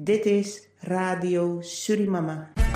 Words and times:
Dit 0.00 0.26
is 0.26 0.68
Radio 0.78 1.58
Surimama. 1.60 2.67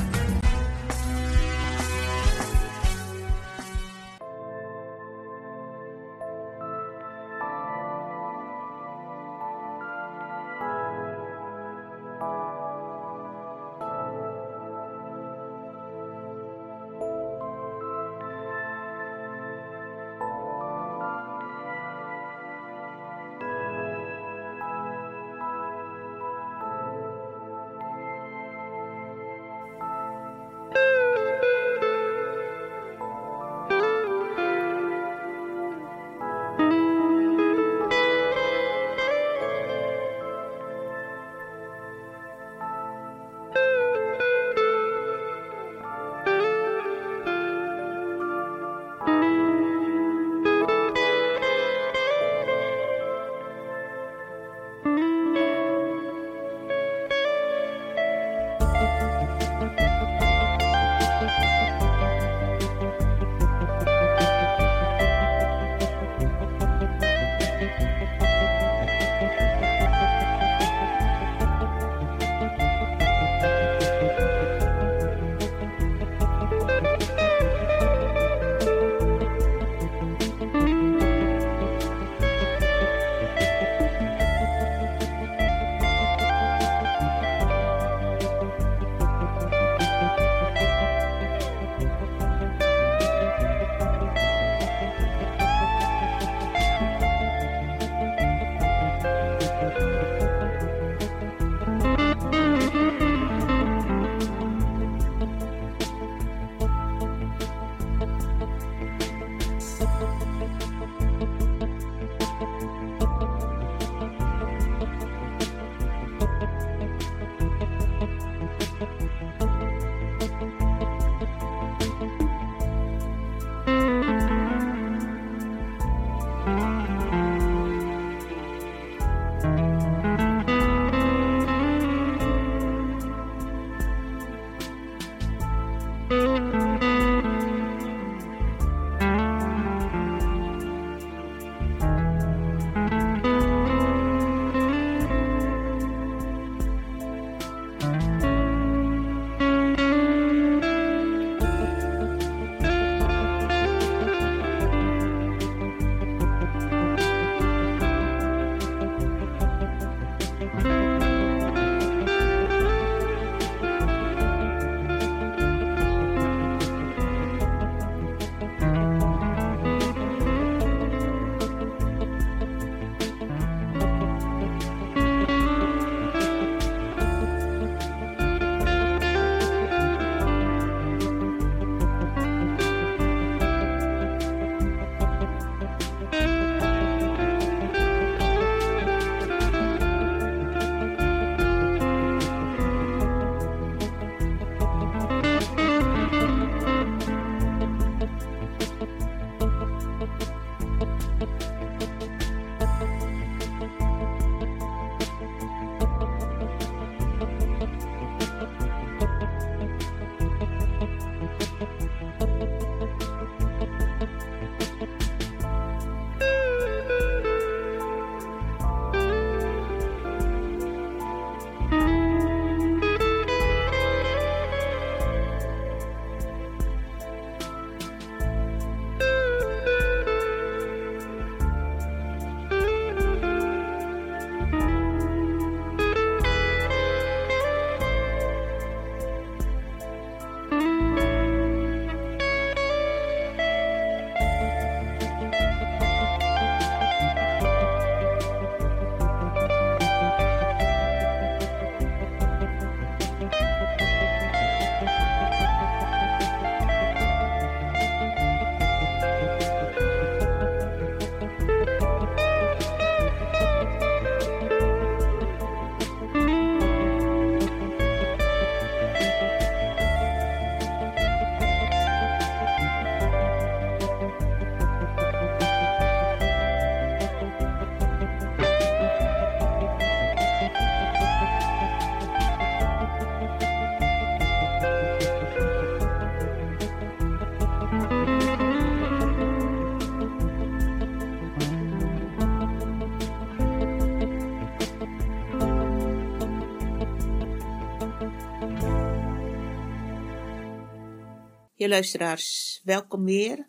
Je 301.63 301.69
luisteraars, 301.69 302.61
welkom 302.65 303.05
weer. 303.05 303.47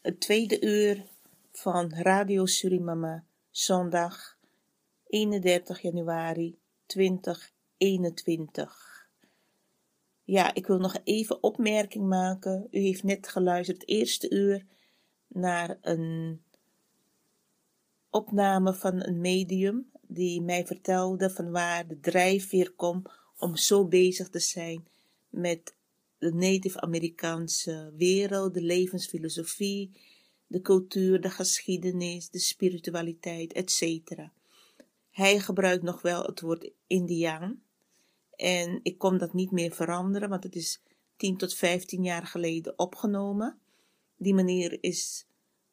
Het 0.00 0.20
tweede 0.20 0.60
uur 0.60 1.04
van 1.52 1.92
Radio 1.92 2.46
Surimama, 2.46 3.24
zondag 3.50 4.38
31 5.06 5.80
januari 5.80 6.58
2021. 6.86 9.08
Ja, 10.24 10.54
ik 10.54 10.66
wil 10.66 10.78
nog 10.78 10.96
even 11.04 11.42
opmerking 11.42 12.08
maken. 12.08 12.68
U 12.70 12.78
heeft 12.78 13.02
net 13.02 13.28
geluisterd, 13.28 13.80
het 13.80 13.88
eerste 13.88 14.30
uur, 14.30 14.66
naar 15.26 15.78
een 15.80 16.42
opname 18.10 18.74
van 18.74 19.06
een 19.06 19.20
medium 19.20 19.90
die 20.00 20.42
mij 20.42 20.66
vertelde 20.66 21.30
van 21.30 21.50
waar 21.50 21.86
de 21.86 22.00
drijfveer 22.00 22.72
komt 22.72 23.10
om 23.38 23.56
zo 23.56 23.86
bezig 23.86 24.28
te 24.28 24.40
zijn 24.40 24.86
met 25.28 25.74
de 26.18 26.32
Native 26.32 26.80
Amerikaanse 26.80 27.92
wereld, 27.96 28.54
de 28.54 28.62
levensfilosofie, 28.62 29.90
de 30.46 30.60
cultuur, 30.60 31.20
de 31.20 31.30
geschiedenis, 31.30 32.30
de 32.30 32.38
spiritualiteit, 32.38 33.52
etc. 33.52 34.10
Hij 35.10 35.40
gebruikt 35.40 35.82
nog 35.82 36.02
wel 36.02 36.22
het 36.22 36.40
woord 36.40 36.70
Indiaan. 36.86 37.62
En 38.36 38.80
ik 38.82 38.98
kon 38.98 39.18
dat 39.18 39.32
niet 39.32 39.50
meer 39.50 39.72
veranderen, 39.72 40.28
want 40.28 40.44
het 40.44 40.54
is 40.54 40.80
10 41.16 41.36
tot 41.36 41.54
15 41.54 42.02
jaar 42.02 42.26
geleden 42.26 42.78
opgenomen. 42.78 43.58
Die 44.16 44.34
meneer 44.34 44.78
is 44.80 45.26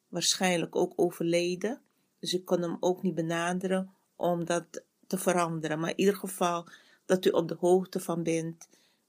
waarschijnlijk 0.08 0.76
ook 0.76 0.92
overleden. 0.96 1.80
Dus 2.18 2.34
ik 2.34 2.44
kon 2.44 2.62
hem 2.62 2.76
ook 2.80 3.02
niet 3.02 3.14
benaderen 3.14 3.94
om 4.16 4.44
dat 4.44 4.84
te 5.06 5.18
veranderen. 5.18 5.80
Maar 5.80 5.90
in 5.90 5.98
ieder 5.98 6.16
geval 6.16 6.66
dat 7.06 7.24
u 7.24 7.30
op 7.30 7.48
de 7.48 7.56
hoogte 7.60 8.00
van 8.00 8.22
bent 8.22 8.68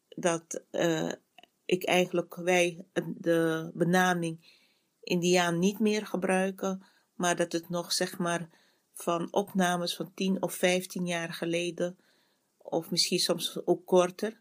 dat 0.09 0.63
uh, 0.71 1.11
ik 1.65 1.83
eigenlijk 1.83 2.35
wij 2.35 2.85
de 3.17 3.71
benaming 3.73 4.61
Indiaan 5.03 5.59
niet 5.59 5.79
meer 5.79 6.05
gebruiken, 6.05 6.83
maar 7.13 7.35
dat 7.35 7.51
het 7.51 7.69
nog 7.69 7.91
zeg 7.91 8.17
maar 8.17 8.49
van 8.93 9.33
opnames 9.33 9.95
van 9.95 10.13
10 10.13 10.41
of 10.41 10.53
15 10.53 11.05
jaar 11.05 11.33
geleden, 11.33 11.97
of 12.57 12.91
misschien 12.91 13.19
soms 13.19 13.65
ook 13.65 13.85
korter, 13.85 14.39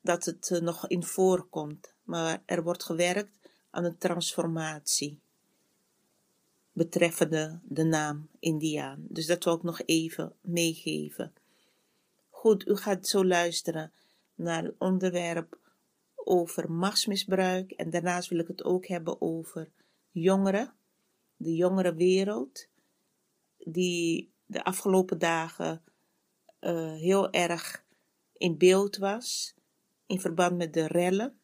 dat 0.00 0.24
het 0.24 0.50
uh, 0.50 0.60
nog 0.60 0.88
in 0.88 1.02
voorkomt. 1.02 1.94
Maar 2.02 2.42
er 2.46 2.62
wordt 2.62 2.84
gewerkt 2.84 3.38
aan 3.70 3.84
een 3.84 3.98
transformatie 3.98 5.20
betreffende 6.72 7.60
de 7.62 7.84
naam 7.84 8.28
Indiaan. 8.38 9.06
Dus 9.08 9.26
dat 9.26 9.44
wil 9.44 9.54
ik 9.54 9.62
nog 9.62 9.82
even 9.84 10.32
meegeven. 10.40 11.32
Goed, 12.30 12.66
u 12.66 12.76
gaat 12.76 13.06
zo 13.06 13.24
luisteren 13.24 13.92
naar 14.34 14.62
het 14.62 14.74
onderwerp 14.78 15.58
over 16.24 16.72
machtsmisbruik 16.72 17.70
en 17.70 17.90
daarnaast 17.90 18.28
wil 18.28 18.38
ik 18.38 18.48
het 18.48 18.64
ook 18.64 18.86
hebben 18.86 19.20
over 19.20 19.70
jongeren, 20.10 20.74
de 21.36 21.54
jongere 21.54 21.94
wereld, 21.94 22.68
die 23.58 24.32
de 24.46 24.64
afgelopen 24.64 25.18
dagen 25.18 25.82
uh, 26.60 26.92
heel 26.94 27.30
erg 27.30 27.84
in 28.32 28.58
beeld 28.58 28.96
was 28.96 29.54
in 30.06 30.20
verband 30.20 30.56
met 30.56 30.74
de 30.74 30.86
rellen 30.86 31.38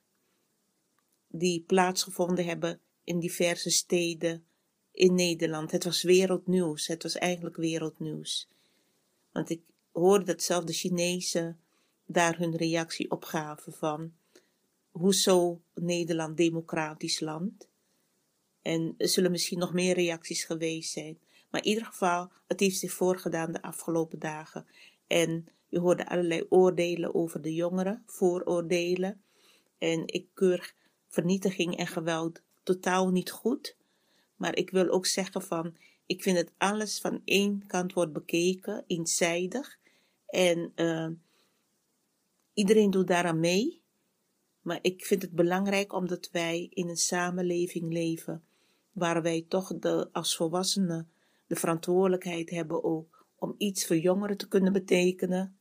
die 1.29 1.61
plaatsgevonden 1.61 2.45
hebben 2.45 2.81
in 3.05 3.21
diverse 3.21 3.71
steden 3.71 4.47
in 4.91 5.15
Nederland. 5.15 5.71
Het 5.71 5.85
was 5.85 6.03
wereldnieuws. 6.03 6.87
Het 6.87 7.03
was 7.03 7.15
eigenlijk 7.15 7.57
wereldnieuws. 7.57 8.49
Want 9.33 9.51
ik 9.51 9.63
hoorde 9.93 10.25
dat 10.25 10.43
zelfs 10.43 10.67
de 10.67 10.73
Chinezen 10.73 11.61
daar 12.07 12.39
hun 12.39 12.57
reactie 12.57 13.11
op 13.11 13.25
gaven 13.25 13.73
van 13.73 14.13
hoezo 14.95 15.61
Nederland 15.75 16.37
democratisch 16.37 17.21
land. 17.21 17.69
En 18.63 18.95
er 18.99 19.09
zullen 19.09 19.31
misschien 19.31 19.59
nog 19.59 19.73
meer 19.73 19.95
reacties 19.95 20.45
geweest 20.45 20.93
zijn. 20.93 21.19
Maar 21.51 21.63
in 21.63 21.69
ieder 21.69 21.85
geval, 21.85 22.31
het 22.47 22.61
heeft 22.61 22.79
zich 22.79 22.93
voorgedaan 22.93 23.53
de 23.53 23.63
afgelopen 23.63 24.19
dagen. 24.19 24.67
En 25.07 25.49
je 25.69 25.79
hoorde 25.79 26.09
allerlei 26.09 26.47
oordelen 26.49 27.15
over 27.15 27.43
de 27.43 27.55
jongeren, 27.55 28.03
vooroordelen. 28.07 29.23
En 29.79 30.03
ik 30.07 30.27
keur 30.35 30.75
vernietiging 31.09 31.77
en 31.77 31.87
geweld 31.87 32.43
totaal 32.63 33.11
niet 33.11 33.31
goed. 33.31 33.77
Maar 34.37 34.57
ik 34.57 34.71
wil 34.71 34.89
ook 34.89 35.07
zeggen 35.07 35.43
van, 35.43 35.77
ik 36.07 36.23
vind 36.23 36.37
dat 36.37 36.53
alles 36.57 37.01
van 37.01 37.21
één 37.25 37.67
kant 37.67 37.93
wordt 37.93 38.13
bekeken, 38.13 38.85
eenzijdig. 38.87 39.79
En 40.27 40.73
uh, 40.77 41.09
iedereen 42.53 42.91
doet 42.91 43.07
daaraan 43.07 43.41
mee. 43.41 43.83
Maar 44.65 44.79
ik 44.83 45.05
vind 45.05 45.23
het 45.23 45.31
belangrijk 45.31 45.93
omdat 45.93 46.29
wij 46.33 46.67
in 46.71 46.89
een 46.89 46.97
samenleving 46.97 47.93
leven 47.93 48.45
waar 48.93 49.23
wij 49.23 49.45
toch 49.49 49.79
de, 49.79 50.09
als 50.13 50.37
volwassenen 50.37 51.09
de 51.47 51.57
verantwoordelijkheid 51.57 52.51
hebben 52.51 52.85
ook 52.85 53.27
om 53.39 53.55
iets 53.59 53.87
voor 53.87 53.97
jongeren 53.97 54.37
te 54.37 54.49
kunnen 54.49 54.73
betekenen. 54.73 55.59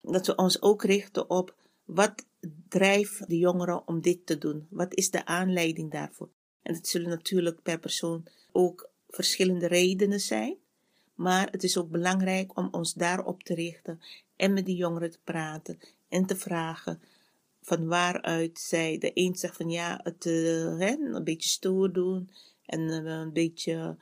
Dat 0.00 0.26
we 0.26 0.34
ons 0.34 0.62
ook 0.62 0.82
richten 0.82 1.30
op 1.30 1.56
wat 1.84 2.26
drijft 2.68 3.28
de 3.28 3.38
jongeren 3.38 3.88
om 3.88 4.00
dit 4.00 4.26
te 4.26 4.38
doen? 4.38 4.66
Wat 4.70 4.94
is 4.94 5.10
de 5.10 5.26
aanleiding 5.26 5.90
daarvoor? 5.90 6.28
En 6.62 6.74
het 6.74 6.88
zullen 6.88 7.08
natuurlijk 7.08 7.62
per 7.62 7.78
persoon 7.78 8.26
ook 8.52 8.90
verschillende 9.08 9.66
redenen 9.66 10.20
zijn. 10.20 10.56
Maar 11.14 11.50
het 11.50 11.62
is 11.62 11.76
ook 11.76 11.90
belangrijk 11.90 12.58
om 12.58 12.68
ons 12.70 12.94
daarop 12.94 13.42
te 13.42 13.54
richten 13.54 14.00
en 14.36 14.52
met 14.52 14.66
die 14.66 14.76
jongeren 14.76 15.10
te 15.10 15.20
praten 15.24 15.78
en 16.08 16.26
te 16.26 16.36
vragen 16.36 17.00
van 17.64 17.86
waaruit 17.86 18.58
zij, 18.58 18.98
de 18.98 19.10
een 19.14 19.36
zegt 19.36 19.56
van 19.56 19.70
ja, 19.70 20.00
het 20.02 20.24
hè, 20.24 20.96
een 21.14 21.24
beetje 21.24 21.48
stoer 21.48 21.92
doen 21.92 22.30
en 22.66 22.80
uh, 22.80 23.04
een 23.04 23.32
beetje 23.32 23.96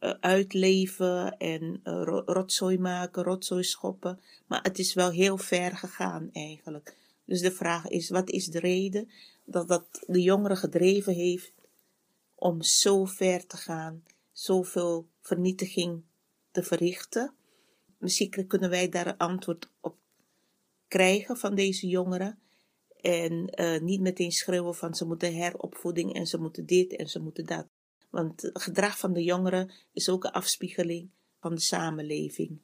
uh, 0.00 0.10
uitleven 0.20 1.36
en 1.36 1.80
rotzooi 2.24 2.78
maken, 2.78 3.22
rotzooi 3.22 3.62
schoppen. 3.62 4.20
Maar 4.46 4.62
het 4.62 4.78
is 4.78 4.94
wel 4.94 5.10
heel 5.10 5.38
ver 5.38 5.76
gegaan 5.76 6.30
eigenlijk. 6.32 6.96
Dus 7.24 7.40
de 7.40 7.52
vraag 7.52 7.88
is, 7.88 8.10
wat 8.10 8.30
is 8.30 8.46
de 8.46 8.58
reden 8.58 9.10
dat 9.44 9.68
dat 9.68 10.04
de 10.06 10.22
jongeren 10.22 10.56
gedreven 10.56 11.14
heeft 11.14 11.52
om 12.34 12.62
zo 12.62 13.04
ver 13.04 13.46
te 13.46 13.56
gaan, 13.56 14.02
zoveel 14.32 15.08
vernietiging 15.20 16.02
te 16.50 16.62
verrichten? 16.62 17.34
Misschien 17.98 18.46
kunnen 18.46 18.70
wij 18.70 18.88
daar 18.88 19.06
een 19.06 19.16
antwoord 19.16 19.70
op 19.80 19.96
krijgen 20.88 21.36
van 21.36 21.54
deze 21.54 21.86
jongeren. 21.86 22.38
En 23.00 23.60
uh, 23.60 23.80
niet 23.80 24.00
meteen 24.00 24.32
schreeuwen 24.32 24.74
van 24.74 24.94
ze 24.94 25.04
moeten 25.04 25.34
heropvoeding 25.34 26.14
en 26.14 26.26
ze 26.26 26.38
moeten 26.38 26.66
dit 26.66 26.96
en 26.96 27.08
ze 27.08 27.20
moeten 27.20 27.46
dat. 27.46 27.66
Want 28.10 28.42
het 28.42 28.62
gedrag 28.62 28.98
van 28.98 29.12
de 29.12 29.22
jongeren 29.22 29.72
is 29.92 30.08
ook 30.08 30.24
een 30.24 30.30
afspiegeling 30.30 31.10
van 31.40 31.54
de 31.54 31.60
samenleving. 31.60 32.58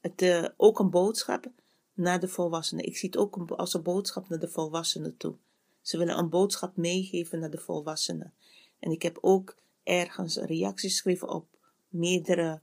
Het, 0.00 0.22
uh, 0.22 0.48
ook 0.56 0.78
een 0.78 0.90
boodschap 0.90 1.50
naar 1.94 2.20
de 2.20 2.28
volwassenen. 2.28 2.84
Ik 2.84 2.96
zie 2.96 3.08
het 3.08 3.18
ook 3.18 3.50
als 3.50 3.74
een 3.74 3.82
boodschap 3.82 4.28
naar 4.28 4.38
de 4.38 4.48
volwassenen 4.48 5.16
toe. 5.16 5.36
Ze 5.80 5.98
willen 5.98 6.18
een 6.18 6.28
boodschap 6.28 6.76
meegeven 6.76 7.38
naar 7.38 7.50
de 7.50 7.58
volwassenen. 7.58 8.32
En 8.78 8.90
ik 8.90 9.02
heb 9.02 9.18
ook 9.20 9.56
ergens 9.82 10.36
een 10.36 10.46
reactie 10.46 10.88
geschreven 10.88 11.28
op 11.28 11.46
meerdere 11.88 12.60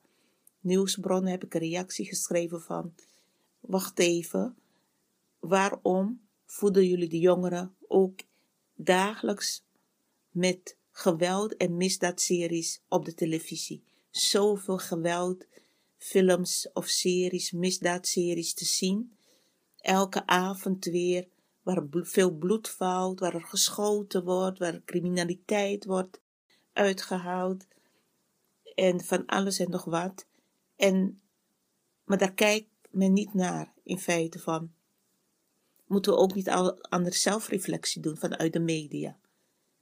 nieuwsbronnen. 0.60 1.32
Heb 1.32 1.44
ik 1.44 1.54
een 1.54 1.60
reactie 1.60 2.06
geschreven 2.06 2.62
van: 2.62 2.94
Wacht 3.60 4.00
even, 4.00 4.56
waarom 5.48 6.28
voeden 6.46 6.88
jullie 6.88 7.10
de 7.10 7.20
jongeren 7.20 7.76
ook 7.88 8.20
dagelijks 8.76 9.64
met 10.30 10.78
geweld 10.92 11.58
en 11.58 11.78
misdaadseries 11.78 12.82
op 12.88 13.06
de 13.06 13.14
televisie? 13.14 13.84
Zoveel 14.10 14.78
geweld, 14.78 15.46
films 15.98 16.70
of 16.74 16.88
series, 16.88 17.52
misdaadseries 17.52 18.54
te 18.54 18.66
zien. 18.66 19.18
Elke 19.78 20.28
avond 20.28 20.86
weer, 20.86 21.28
waar 21.62 21.84
veel 21.92 22.32
bloed 22.32 22.70
valt, 22.70 23.20
waar 23.20 23.34
er 23.34 23.46
geschoten 23.46 24.24
wordt, 24.24 24.60
waar 24.60 24.82
criminaliteit 24.86 25.86
wordt 25.86 26.22
uitgehaald. 26.74 27.68
En 28.76 29.04
van 29.04 29.26
alles 29.26 29.60
en 29.60 29.70
nog 29.70 29.84
wat. 29.84 30.28
En, 30.76 31.22
maar 32.04 32.18
daar 32.18 32.34
kijkt 32.34 32.70
men 32.90 33.14
niet 33.14 33.34
naar, 33.34 33.74
in 33.84 34.00
feite 34.00 34.40
van 34.40 34.75
moeten 35.86 36.12
we 36.12 36.18
ook 36.18 36.36
niet 36.36 36.50
al 36.50 36.82
anders 36.82 37.22
zelfreflectie 37.22 38.02
doen 38.02 38.18
vanuit 38.18 38.54
de 38.54 38.60
media. 38.60 39.18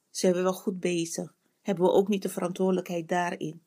Zijn 0.09 0.33
we 0.33 0.41
wel 0.41 0.53
goed 0.53 0.79
bezig? 0.79 1.33
Hebben 1.61 1.85
we 1.85 1.91
ook 1.91 2.07
niet 2.07 2.21
de 2.21 2.29
verantwoordelijkheid 2.29 3.07
daarin? 3.07 3.61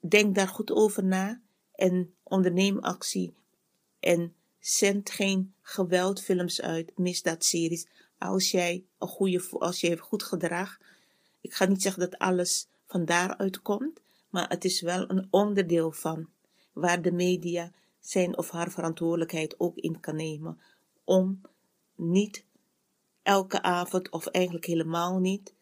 Denk 0.00 0.34
daar 0.34 0.48
goed 0.48 0.70
over 0.70 1.04
na 1.04 1.40
en 1.74 2.14
onderneem 2.22 2.78
actie 2.78 3.34
en 4.00 4.34
zend 4.58 5.10
geen 5.10 5.54
geweldfilms 5.62 6.60
uit, 6.60 6.98
misdaadseries, 6.98 7.86
als 8.18 8.50
jij 8.50 8.84
een 8.98 9.08
goede, 9.08 9.44
als 9.50 9.80
je 9.80 9.98
goed 9.98 10.22
gedrag. 10.22 10.78
Ik 11.40 11.54
ga 11.54 11.64
niet 11.64 11.82
zeggen 11.82 12.02
dat 12.02 12.18
alles 12.18 12.66
van 12.86 13.04
daaruit 13.04 13.62
komt, 13.62 14.00
maar 14.30 14.48
het 14.48 14.64
is 14.64 14.80
wel 14.80 15.10
een 15.10 15.26
onderdeel 15.30 15.92
van 15.92 16.28
waar 16.72 17.02
de 17.02 17.12
media 17.12 17.72
zijn 18.00 18.38
of 18.38 18.50
haar 18.50 18.70
verantwoordelijkheid 18.70 19.60
ook 19.60 19.76
in 19.76 20.00
kan 20.00 20.16
nemen 20.16 20.60
om 21.04 21.40
niet 21.94 22.44
elke 23.22 23.62
avond 23.62 24.10
of 24.10 24.26
eigenlijk 24.26 24.66
helemaal 24.66 25.18
niet 25.18 25.54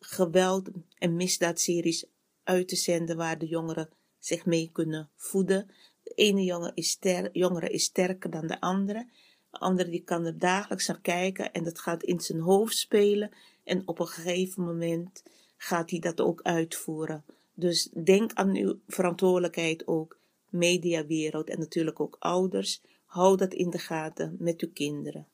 geweld- 0.00 0.70
en 0.98 1.16
misdaadseries 1.16 2.06
uit 2.42 2.68
te 2.68 2.76
zenden 2.76 3.16
waar 3.16 3.38
de 3.38 3.46
jongeren 3.46 3.88
zich 4.18 4.46
mee 4.46 4.70
kunnen 4.72 5.10
voeden. 5.16 5.70
De 6.02 6.12
ene 6.14 6.44
jongen 6.44 6.72
is 6.74 6.90
ster 6.90 7.28
jongere 7.32 7.68
is 7.68 7.84
sterker 7.84 8.30
dan 8.30 8.46
de 8.46 8.60
andere. 8.60 9.08
De 9.50 9.58
andere 9.58 9.90
die 9.90 10.02
kan 10.02 10.24
er 10.24 10.38
dagelijks 10.38 10.86
naar 10.86 11.00
kijken 11.00 11.52
en 11.52 11.64
dat 11.64 11.78
gaat 11.78 12.02
in 12.02 12.20
zijn 12.20 12.40
hoofd 12.40 12.76
spelen. 12.76 13.30
En 13.64 13.82
op 13.84 13.98
een 13.98 14.06
gegeven 14.06 14.64
moment 14.64 15.22
gaat 15.56 15.90
hij 15.90 15.98
dat 15.98 16.20
ook 16.20 16.42
uitvoeren. 16.42 17.24
Dus 17.54 17.88
denk 18.04 18.32
aan 18.32 18.56
uw 18.56 18.78
verantwoordelijkheid 18.86 19.86
ook, 19.86 20.18
mediawereld 20.48 21.48
en 21.50 21.58
natuurlijk 21.58 22.00
ook 22.00 22.16
ouders. 22.18 22.82
Hou 23.08 23.36
dat 23.36 23.52
in 23.52 23.70
de 23.70 23.78
gaten 23.78 24.36
met 24.38 24.60
uw 24.60 24.72
kinderen. 24.72 25.26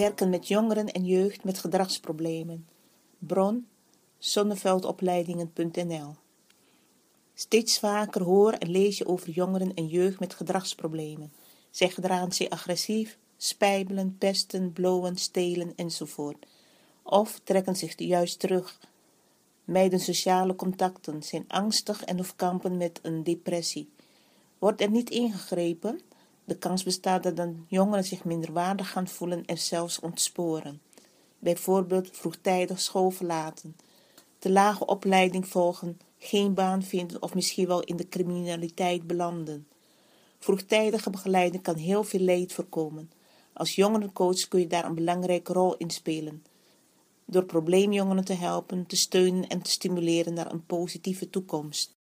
Werken 0.00 0.30
met 0.30 0.48
jongeren 0.48 0.86
en 0.86 1.04
jeugd 1.04 1.44
met 1.44 1.58
gedragsproblemen. 1.58 2.68
Bron 3.18 3.66
zonneveldopleidingen.nl 4.18 6.14
Steeds 7.34 7.78
vaker 7.78 8.22
hoor 8.22 8.52
en 8.52 8.70
lees 8.70 8.98
je 8.98 9.06
over 9.06 9.30
jongeren 9.30 9.74
en 9.74 9.86
jeugd 9.86 10.20
met 10.20 10.34
gedragsproblemen. 10.34 11.32
Zij 11.70 11.88
gedragen 11.88 12.32
zich 12.32 12.48
agressief, 12.48 13.18
spijbelen, 13.36 14.16
pesten, 14.18 14.72
blowen, 14.72 15.16
stelen 15.16 15.72
enzovoort. 15.76 16.46
Of 17.02 17.40
trekken 17.44 17.76
zich 17.76 17.98
juist 17.98 18.38
terug, 18.38 18.80
mijden 19.64 20.00
sociale 20.00 20.54
contacten, 20.56 21.22
zijn 21.22 21.44
angstig 21.48 22.04
en 22.04 22.18
of 22.18 22.36
kampen 22.36 22.76
met 22.76 22.98
een 23.02 23.24
depressie. 23.24 23.90
Wordt 24.58 24.80
er 24.80 24.90
niet 24.90 25.10
ingegrepen, 25.10 26.00
de 26.48 26.58
kans 26.58 26.82
bestaat 26.82 27.22
dat 27.22 27.36
dan 27.36 27.64
jongeren 27.66 28.04
zich 28.04 28.24
minder 28.24 28.52
waardig 28.52 28.90
gaan 28.90 29.08
voelen 29.08 29.44
en 29.44 29.58
zelfs 29.58 30.00
ontsporen. 30.00 30.80
Bijvoorbeeld 31.38 32.08
vroegtijdig 32.12 32.80
school 32.80 33.10
verlaten, 33.10 33.76
te 34.38 34.50
lage 34.50 34.86
opleiding 34.86 35.48
volgen, 35.48 36.00
geen 36.18 36.54
baan 36.54 36.82
vinden 36.82 37.22
of 37.22 37.34
misschien 37.34 37.66
wel 37.66 37.82
in 37.82 37.96
de 37.96 38.08
criminaliteit 38.08 39.06
belanden. 39.06 39.66
Vroegtijdige 40.38 41.10
begeleiding 41.10 41.62
kan 41.62 41.76
heel 41.76 42.04
veel 42.04 42.20
leed 42.20 42.52
voorkomen. 42.52 43.10
Als 43.52 43.74
jongerencoach 43.74 44.48
kun 44.48 44.60
je 44.60 44.66
daar 44.66 44.84
een 44.84 44.94
belangrijke 44.94 45.52
rol 45.52 45.76
in 45.76 45.90
spelen. 45.90 46.44
Door 47.24 47.44
probleemjongeren 47.44 48.24
te 48.24 48.32
helpen, 48.32 48.86
te 48.86 48.96
steunen 48.96 49.48
en 49.48 49.62
te 49.62 49.70
stimuleren 49.70 50.34
naar 50.34 50.52
een 50.52 50.66
positieve 50.66 51.30
toekomst. 51.30 51.97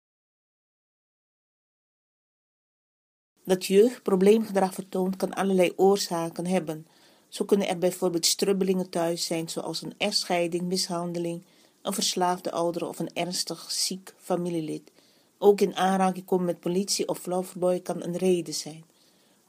Dat 3.46 3.66
jeugd 3.66 4.04
probleemgedrag 4.04 4.74
vertoont 4.74 5.16
kan 5.16 5.34
allerlei 5.34 5.74
oorzaken 5.76 6.46
hebben. 6.46 6.88
Zo 7.28 7.46
kunnen 7.46 7.68
er 7.68 7.78
bijvoorbeeld 7.78 8.26
strubbelingen 8.26 8.90
thuis 8.90 9.26
zijn, 9.26 9.50
zoals 9.50 9.82
een 9.82 9.94
echtscheiding, 9.98 10.64
mishandeling, 10.64 11.44
een 11.82 11.94
verslaafde 11.94 12.52
ouder 12.52 12.88
of 12.88 13.00
een 13.00 13.14
ernstig 13.14 13.72
ziek 13.72 14.14
familielid. 14.18 14.92
Ook 15.38 15.62
in 15.62 15.76
aanraking 15.76 16.26
komen 16.26 16.46
met 16.46 16.60
politie 16.60 17.08
of 17.08 17.26
loverboy 17.26 17.80
kan 17.80 18.04
een 18.04 18.18
reden 18.18 18.54
zijn. 18.54 18.84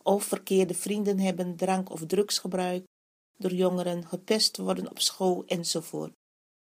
Of 0.03 0.25
verkeerde 0.25 0.75
vrienden 0.75 1.19
hebben, 1.19 1.57
drank- 1.57 1.91
of 1.91 2.07
drugsgebruik, 2.07 2.85
door 3.39 3.53
jongeren 3.53 4.07
gepest 4.07 4.57
worden 4.57 4.91
op 4.91 5.01
school 5.01 5.45
enzovoort. 5.47 6.13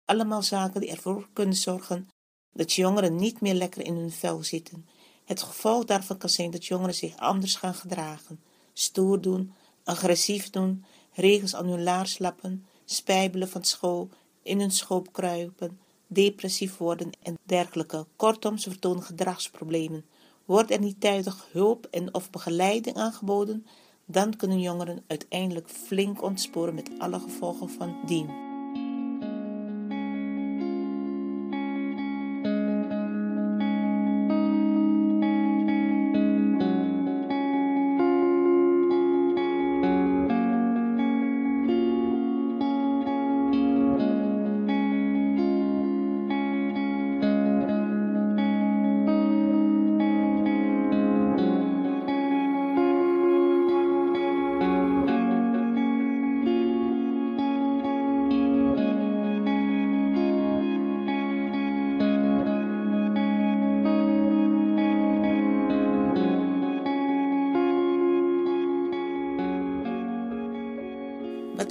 Allemaal 0.05 0.41
zaken 0.41 0.81
die 0.81 0.89
ervoor 0.89 1.27
kunnen 1.33 1.55
zorgen 1.55 2.07
dat 2.51 2.73
jongeren 2.73 3.15
niet 3.15 3.41
meer 3.41 3.53
lekker 3.53 3.85
in 3.85 3.95
hun 3.95 4.11
vel 4.11 4.43
zitten 4.43 4.85
het 5.29 5.41
gevolg 5.41 5.85
daarvan 5.85 6.17
kan 6.17 6.29
zijn 6.29 6.51
dat 6.51 6.65
jongeren 6.65 6.95
zich 6.95 7.17
anders 7.17 7.55
gaan 7.55 7.73
gedragen, 7.73 8.39
stoer 8.73 9.21
doen, 9.21 9.53
agressief 9.83 10.49
doen, 10.49 10.85
regels 11.13 11.55
aan 11.55 11.67
hun 11.67 11.83
laars 11.83 12.19
lappen, 12.19 12.65
spijbelen 12.85 13.49
van 13.49 13.63
school, 13.63 14.09
in 14.43 14.59
hun 14.59 14.71
schoop 14.71 15.13
kruipen, 15.13 15.79
depressief 16.07 16.77
worden 16.77 17.09
en 17.21 17.37
dergelijke. 17.43 18.05
Kortom, 18.15 18.57
ze 18.57 18.69
vertonen 18.69 19.03
gedragsproblemen. 19.03 20.05
Wordt 20.45 20.71
er 20.71 20.79
niet 20.79 21.01
tijdig 21.01 21.47
hulp 21.51 21.87
en 21.91 22.13
of 22.13 22.29
begeleiding 22.29 22.95
aangeboden, 22.95 23.65
Dan 24.05 24.35
kunnen 24.35 24.59
jongeren 24.59 25.03
uiteindelijk 25.07 25.69
flink 25.69 26.21
ontsporen 26.21 26.75
met 26.75 26.89
alle 26.97 27.19
gevolgen 27.19 27.69
van 27.69 27.97
dien. 28.05 28.48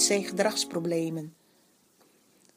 Zijn 0.08 0.24
gedragsproblemen? 0.24 1.34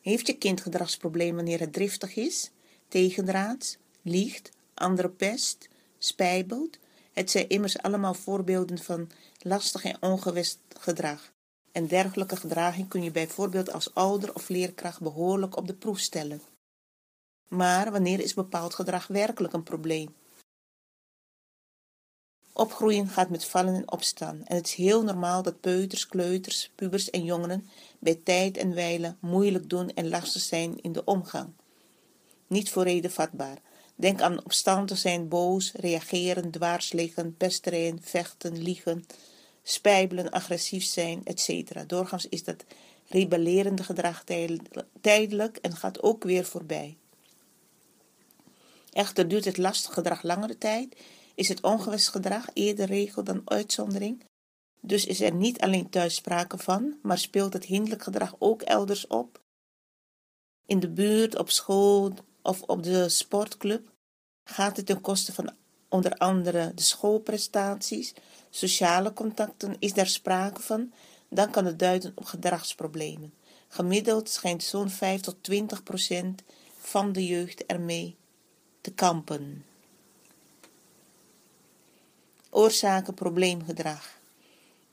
Heeft 0.02 0.28
je 0.28 0.38
kind 0.38 0.62
gedragsproblemen 0.62 1.36
wanneer 1.36 1.60
het 1.60 1.74
driftig 1.74 2.16
is, 2.16 2.52
tegendraads, 2.88 3.78
liegt, 4.02 4.50
andere 4.74 5.10
pest, 5.10 5.70
spijbelt? 5.98 6.78
Het 7.14 7.32
zijn 7.32 7.50
immers 7.50 7.78
allemaal 7.78 8.14
voorbeelden 8.14 8.78
van 8.78 9.10
lastig 9.40 9.84
en 9.84 9.98
ongewest 10.00 10.60
gedrag. 10.80 11.32
En 11.72 11.88
dergelijke 11.88 12.36
gedraging 12.36 12.88
kun 12.88 13.04
je 13.04 13.12
bijvoorbeeld 13.12 13.72
als 13.72 13.94
ouder 13.94 14.36
of 14.36 14.50
leerkracht 14.50 15.02
behoorlijk 15.02 15.58
op 15.58 15.68
de 15.68 15.74
proef 15.74 16.00
stellen. 16.00 16.42
Maar 17.48 17.92
wanneer 17.92 18.20
is 18.20 18.34
bepaald 18.34 18.74
gedrag 18.74 19.08
werkelijk 19.08 19.54
een 19.54 19.64
probleem? 19.64 20.16
Opgroeien 22.62 23.08
gaat 23.08 23.30
met 23.30 23.46
vallen 23.46 23.76
en 23.76 23.92
opstaan 23.92 24.42
en 24.46 24.56
het 24.56 24.68
is 24.68 24.74
heel 24.74 25.04
normaal 25.04 25.42
dat 25.44 25.60
peuters, 25.60 26.08
kleuters, 26.08 26.72
pubers 26.76 27.10
en 27.10 27.24
jongeren 27.24 27.70
bij 28.00 28.20
tijd 28.24 28.58
en 28.58 28.74
wijle 28.74 29.16
moeilijk 29.20 29.70
doen 29.70 29.90
en 29.90 30.10
lastig 30.10 30.42
zijn 30.42 30.82
in 30.82 30.92
de 30.92 31.04
omgang. 31.04 31.50
Niet 32.48 32.70
voor 32.70 32.84
reden 32.84 33.12
vatbaar. 33.12 33.58
Denk 33.96 34.22
aan 34.22 34.46
opstandig 34.46 34.98
zijn, 34.98 35.28
boos, 35.28 35.72
reageren, 35.72 36.52
dwars 36.52 36.92
liggen, 36.92 37.38
pesterijen, 37.38 38.00
vechten, 38.02 38.62
liegen, 38.62 39.06
spijbelen, 39.64 40.30
agressief 40.30 40.84
zijn, 40.84 41.22
etc. 41.24 41.90
Doorgaans 41.90 42.30
is 42.30 42.44
dat 42.44 42.66
rebellerende 43.08 43.84
gedrag 43.84 44.24
tijdelijk 45.02 45.58
en 45.58 45.76
gaat 45.76 46.02
ook 46.02 46.24
weer 46.24 46.46
voorbij. 46.46 46.98
Echter 48.92 49.28
duurt 49.28 49.46
het 49.46 49.58
lastige 49.58 49.94
gedrag 49.94 50.24
langere 50.24 50.58
tijd 50.58 50.96
is 51.42 51.48
het 51.48 51.62
ongewest 51.62 52.10
gedrag 52.10 52.46
eerder 52.54 52.86
regel 52.86 53.24
dan 53.24 53.42
uitzondering. 53.46 54.24
Dus 54.82 55.06
is 55.06 55.22
er 55.22 55.34
niet 55.34 55.60
alleen 55.62 55.90
thuis 55.90 56.16
sprake 56.16 56.58
van, 56.58 57.00
maar 57.02 57.18
speelt 57.18 57.54
het 57.54 57.66
hinderlijk 57.66 58.04
gedrag 58.04 58.36
ook 58.40 58.62
elders 58.62 59.08
op. 59.08 59.42
In 60.66 60.80
de 60.80 60.90
buurt, 60.90 61.38
op 61.38 61.50
school 61.50 62.14
of 62.42 62.62
op 62.62 62.84
de 62.84 63.10
sportclub 63.10 63.92
gaat 64.44 64.78
het 64.78 64.86
ten 64.86 65.02
koste 65.02 65.34
van 65.34 65.54
onder 65.90 66.14
andere 66.18 66.72
de 66.76 66.82
schoolprestaties, 66.82 68.14
sociale 68.50 69.14
contacten, 69.14 69.76
is 69.80 69.94
daar 69.94 70.08
sprake 70.08 70.62
van, 70.62 70.94
dan 71.30 71.52
kan 71.52 71.66
het 71.66 71.80
duiden 71.80 72.12
op 72.16 72.26
gedragsproblemen. 72.26 73.34
Gemiddeld 73.68 74.30
schijnt 74.30 74.64
zo'n 74.64 74.90
5 74.90 75.22
tot 75.22 75.44
20 75.44 75.84
procent 75.84 76.44
van 76.78 77.12
de 77.12 77.26
jeugd 77.26 77.66
ermee 77.66 78.18
te 78.82 78.92
kampen. 78.92 79.66
Oorzaken 82.54 83.14
probleemgedrag. 83.14 84.20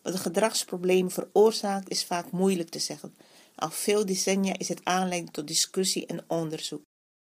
Wat 0.02 0.12
een 0.12 0.18
gedragsprobleem 0.18 1.10
veroorzaakt 1.10 1.90
is 1.90 2.04
vaak 2.04 2.30
moeilijk 2.30 2.68
te 2.68 2.78
zeggen. 2.78 3.14
Al 3.54 3.70
veel 3.70 4.06
decennia 4.06 4.58
is 4.58 4.68
het 4.68 4.80
aanleiding 4.84 5.32
tot 5.32 5.46
discussie 5.46 6.06
en 6.06 6.24
onderzoek. 6.26 6.82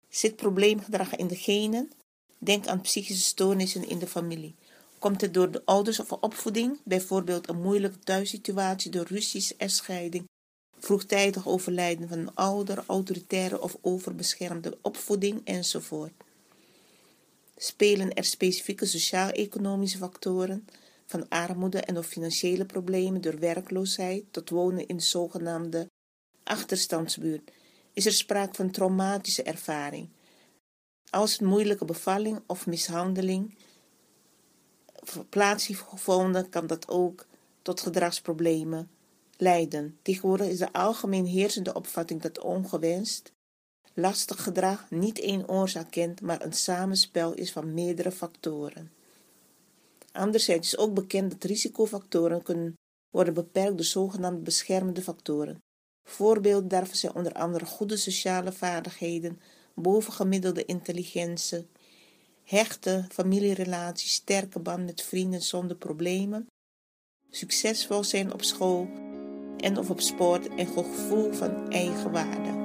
Zit 0.09 0.37
probleemgedrag 0.37 1.17
in 1.17 1.27
de 1.27 1.37
genen? 1.37 1.91
Denk 2.39 2.67
aan 2.67 2.81
psychische 2.81 3.23
stoornissen 3.23 3.89
in 3.89 3.99
de 3.99 4.07
familie. 4.07 4.55
Komt 4.99 5.21
het 5.21 5.35
door 5.35 5.51
de 5.51 5.63
ouders 5.65 6.01
of 6.01 6.13
opvoeding, 6.13 6.79
bijvoorbeeld 6.85 7.49
een 7.49 7.63
moeilijke 7.63 7.99
thuissituatie 7.99 8.91
door 8.91 9.07
ruzies, 9.07 9.57
echtscheiding, 9.57 10.25
vroegtijdig 10.79 11.49
overlijden 11.49 12.09
van 12.09 12.19
een 12.19 12.35
ouder, 12.35 12.85
autoritaire 12.87 13.61
of 13.61 13.77
overbeschermde 13.81 14.79
opvoeding 14.83 15.41
enzovoort? 15.45 16.13
Spelen 17.63 18.15
er 18.15 18.25
specifieke 18.25 18.87
sociaal-economische 18.87 19.99
factoren, 19.99 20.67
van 21.07 21.29
armoede 21.29 21.81
en 21.81 21.99
of 21.99 22.07
financiële 22.07 22.65
problemen 22.65 23.21
door 23.21 23.39
werkloosheid 23.39 24.25
tot 24.31 24.51
wonen 24.51 24.87
in 24.87 24.97
de 24.97 25.03
zogenaamde 25.03 25.91
achterstandsbuurt, 26.43 27.51
is 27.93 28.07
er 28.07 28.13
sprake 28.13 28.55
van 28.55 28.71
traumatische 28.71 29.43
ervaring. 29.43 30.09
Als 31.11 31.39
moeilijke 31.39 31.85
bevalling 31.85 32.43
of 32.47 32.67
mishandeling 32.67 33.55
plaats 35.29 35.67
heeft 35.67 35.81
gevonden, 35.81 36.49
kan 36.49 36.67
dat 36.67 36.89
ook 36.89 37.27
tot 37.63 37.81
gedragsproblemen 37.81 38.91
leiden. 39.37 39.99
Tegenwoordig 40.03 40.47
is 40.47 40.59
de 40.59 40.73
algemeen 40.73 41.27
heersende 41.27 41.75
opvatting 41.75 42.21
dat 42.21 42.39
ongewenst 42.39 43.33
lastig 44.01 44.43
gedrag 44.43 44.91
niet 44.91 45.19
één 45.19 45.49
oorzaak 45.49 45.91
kent, 45.91 46.21
maar 46.21 46.45
een 46.45 46.53
samenspel 46.53 47.35
is 47.35 47.53
van 47.53 47.75
meerdere 47.75 48.13
factoren. 48.13 48.93
Anderzijds 50.13 50.73
is 50.73 50.79
ook 50.79 50.95
bekend 50.95 51.31
dat 51.31 51.45
risicofactoren 51.45 52.43
kunnen 52.43 52.75
worden 53.11 53.35
beperkt 53.35 53.77
door 53.77 53.87
zogenaamde 53.87 54.41
beschermende 54.41 55.03
factoren. 55.03 55.59
Voorbeelden 56.09 56.69
daarvan 56.69 56.97
zijn 56.97 57.15
onder 57.15 57.33
andere 57.33 57.65
goede 57.65 57.97
sociale 57.97 58.53
vaardigheden, 58.53 59.41
bovengemiddelde 59.75 60.65
intelligentie, 60.65 61.67
hechte 62.45 63.05
familierelaties, 63.09 64.13
sterke 64.13 64.59
band 64.59 64.85
met 64.85 65.03
vrienden 65.03 65.43
zonder 65.43 65.77
problemen, 65.77 66.47
succesvol 67.31 68.05
zijn 68.05 68.33
op 68.33 68.43
school 68.43 68.89
en 69.57 69.79
of 69.79 69.91
op 69.91 70.01
sport 70.01 70.49
en 70.49 70.67
gevoel 70.67 71.33
van 71.33 71.71
eigenwaarde. 71.71 72.49
Ik 72.49 72.60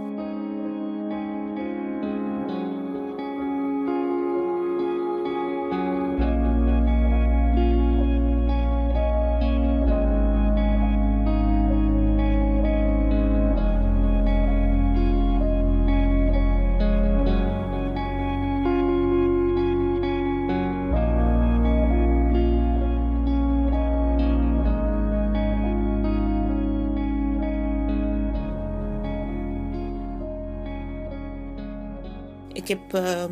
uh, 32.95 33.25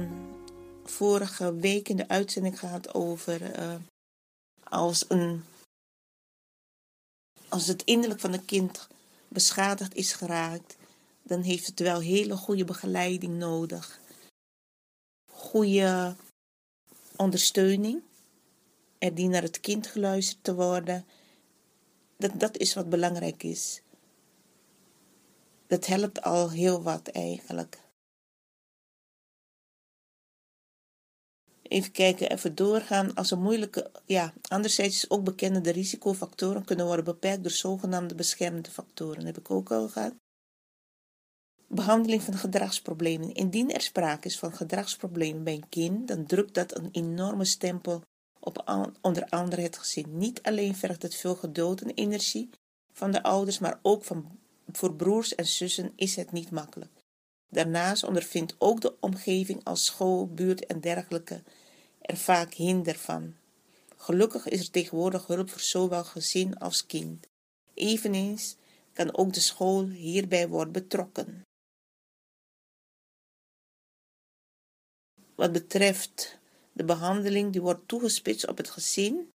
vorige 0.84 1.56
week 1.56 1.90
in 1.90 1.98
de 1.98 2.08
uitzending 2.08 2.60
gehad 2.60 2.94
over 2.94 3.60
uh, 3.60 3.76
als, 4.64 5.06
een, 5.08 5.44
als 7.50 7.68
het 7.68 7.84
innerlijk 7.84 8.20
van 8.20 8.34
een 8.34 8.46
kind 8.46 8.88
beschadigd 9.28 9.96
is 9.96 10.14
geraakt, 10.14 10.76
dan 11.24 11.42
heeft 11.42 11.66
het 11.66 11.80
wel 11.80 12.00
hele 12.00 12.36
goede 12.36 12.64
begeleiding 12.64 13.38
nodig. 13.38 14.00
Goede 15.32 16.16
ondersteuning. 17.16 18.02
Er 18.98 19.16
dient 19.16 19.32
naar 19.32 19.42
het 19.42 19.60
kind 19.60 19.88
geluisterd 19.88 20.44
te 20.44 20.56
worden. 20.56 21.06
Dat, 22.18 22.40
dat 22.40 22.58
is 22.58 22.74
wat 22.74 22.90
belangrijk 22.90 23.44
is. 23.44 23.82
Dat 25.68 25.86
helpt 25.86 26.22
al 26.22 26.50
heel 26.50 26.82
wat 26.82 27.08
eigenlijk. 27.08 27.83
Even 31.74 31.92
kijken, 31.92 32.32
even 32.32 32.56
doorgaan. 32.56 33.14
Als 33.14 33.32
een 33.32 33.42
moeilijke, 33.42 33.92
ja, 34.06 34.34
anderzijds 34.48 34.96
is 34.96 35.10
ook 35.10 35.24
bekend 35.24 35.54
dat 35.54 35.64
de 35.64 35.72
risicofactoren 35.72 36.66
kunnen 36.66 36.86
worden 36.86 37.06
beperkt 37.06 37.44
door 37.44 37.52
zogenaamde 37.52 38.16
beschermende 38.16 38.72
factoren. 38.72 39.26
Heb 39.26 39.38
ik 39.38 39.52
ook 39.52 39.72
al 39.72 39.88
gehad. 39.88 40.14
Behandeling 41.68 42.22
van 42.22 42.34
gedragsproblemen. 42.34 43.34
Indien 43.34 43.72
er 43.72 43.82
sprake 43.82 44.28
is 44.28 44.40
van 44.40 44.54
gedragsproblemen 44.54 45.44
bij 45.44 45.54
een 45.54 45.70
kind, 45.70 46.08
dan 46.08 46.26
drukt 46.26 46.54
dat 46.54 46.78
een 46.78 46.90
enorme 46.92 47.46
stempel 47.46 48.02
op 48.40 48.64
onder 49.02 49.30
andere 49.30 49.62
het 49.62 49.78
gezin. 49.78 50.18
Niet 50.18 50.42
alleen 50.42 50.76
vergt 50.76 51.02
het 51.02 51.16
veel 51.16 51.36
geduld 51.36 51.82
en 51.82 51.94
energie 51.94 52.50
van 52.92 53.12
de 53.12 53.24
ouders, 53.24 53.60
maar 53.60 53.80
ook 53.82 54.04
van, 54.04 54.40
voor 54.72 54.96
broers 54.96 55.36
en 55.36 55.46
zussen 55.46 55.94
is 55.96 56.16
het 56.16 56.32
niet 56.32 56.52
makkelijk. 56.52 56.92
Daarnaast 57.50 58.04
ondervindt 58.04 58.56
ook 58.58 58.82
de 58.82 58.96
omgeving 59.00 59.64
als 59.64 59.86
school, 59.86 60.28
buurt 60.28 60.66
en 60.66 60.80
dergelijke 60.80 61.44
er 62.04 62.18
vaak 62.18 62.54
hinder 62.54 62.96
van. 62.96 63.36
Gelukkig 63.98 64.48
is 64.48 64.60
er 64.60 64.72
tegenwoordig 64.72 65.28
hulp 65.28 65.50
voor 65.50 65.62
zowel 65.62 66.04
gezin 66.04 66.58
als 66.58 66.86
kind. 66.86 67.28
Eveneens 67.74 68.56
kan 68.94 69.18
ook 69.18 69.34
de 69.34 69.40
school 69.40 69.88
hierbij 69.88 70.48
worden 70.48 70.74
betrokken. 70.74 71.42
Wat 75.36 75.52
betreft 75.52 76.40
de 76.72 76.84
behandeling 76.84 77.52
die 77.52 77.62
wordt 77.62 77.88
toegespitst 77.88 78.48
op 78.48 78.58
het 78.58 78.70
gezin 78.70 79.32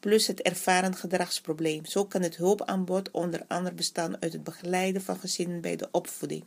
plus 0.00 0.26
het 0.26 0.42
ervaren 0.42 0.94
gedragsprobleem. 0.94 1.84
Zo 1.84 2.04
kan 2.04 2.22
het 2.22 2.36
hulpaanbod 2.36 3.10
onder 3.10 3.44
andere 3.46 3.74
bestaan 3.74 4.22
uit 4.22 4.32
het 4.32 4.44
begeleiden 4.44 5.02
van 5.02 5.18
gezinnen 5.18 5.60
bij 5.60 5.76
de 5.76 5.88
opvoeding. 5.90 6.44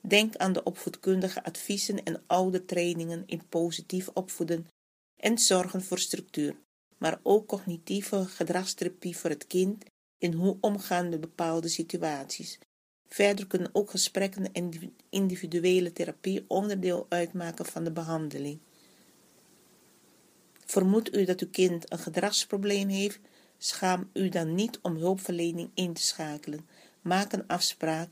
Denk 0.00 0.36
aan 0.36 0.52
de 0.52 0.62
opvoedkundige 0.62 1.44
adviezen 1.44 2.02
en 2.04 2.22
oude 2.26 2.64
trainingen 2.64 3.22
in 3.26 3.48
positief 3.48 4.08
opvoeden 4.08 4.66
en 5.16 5.38
zorgen 5.38 5.82
voor 5.82 5.98
structuur, 5.98 6.56
maar 6.98 7.20
ook 7.22 7.46
cognitieve 7.46 8.24
gedragstherapie 8.24 9.16
voor 9.16 9.30
het 9.30 9.46
kind 9.46 9.84
in 10.18 10.32
hoe 10.32 10.56
omgaan 10.60 11.08
met 11.08 11.20
bepaalde 11.20 11.68
situaties. 11.68 12.58
Verder 13.08 13.46
kunnen 13.46 13.70
ook 13.72 13.90
gesprekken 13.90 14.52
en 14.52 14.94
individuele 15.08 15.92
therapie 15.92 16.44
onderdeel 16.48 17.06
uitmaken 17.08 17.66
van 17.66 17.84
de 17.84 17.92
behandeling. 17.92 18.58
Vermoedt 20.64 21.14
u 21.14 21.24
dat 21.24 21.40
uw 21.40 21.50
kind 21.50 21.92
een 21.92 21.98
gedragsprobleem 21.98 22.88
heeft? 22.88 23.20
Schaam 23.58 24.10
u 24.12 24.28
dan 24.28 24.54
niet 24.54 24.78
om 24.82 24.96
hulpverlening 24.96 25.70
in 25.74 25.92
te 25.92 26.02
schakelen. 26.02 26.68
Maak 27.00 27.32
een 27.32 27.46
afspraak 27.46 28.08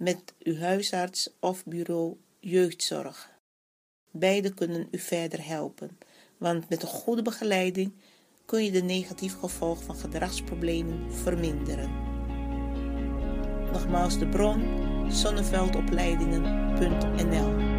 met 0.00 0.34
uw 0.38 0.56
huisarts 0.56 1.30
of 1.40 1.64
bureau 1.64 2.16
jeugdzorg. 2.38 3.30
Beide 4.10 4.54
kunnen 4.54 4.88
u 4.90 4.98
verder 4.98 5.46
helpen, 5.46 5.98
want 6.38 6.68
met 6.68 6.82
een 6.82 6.88
goede 6.88 7.22
begeleiding 7.22 7.92
kun 8.44 8.64
je 8.64 8.70
de 8.70 8.82
negatieve 8.82 9.38
gevolgen 9.38 9.84
van 9.84 9.94
gedragsproblemen 9.94 11.12
verminderen. 11.12 11.90
Nogmaals 13.72 14.18
de 14.18 14.28
bron 14.28 14.88
zonneveldopleidingen.nl 15.12 17.69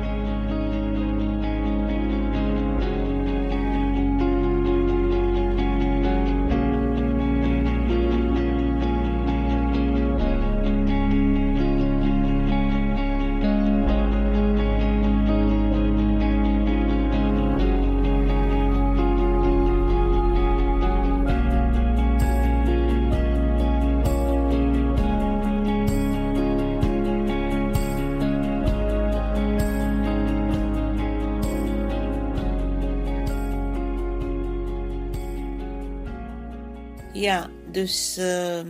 dus 37.82 38.18
uh, 38.18 38.62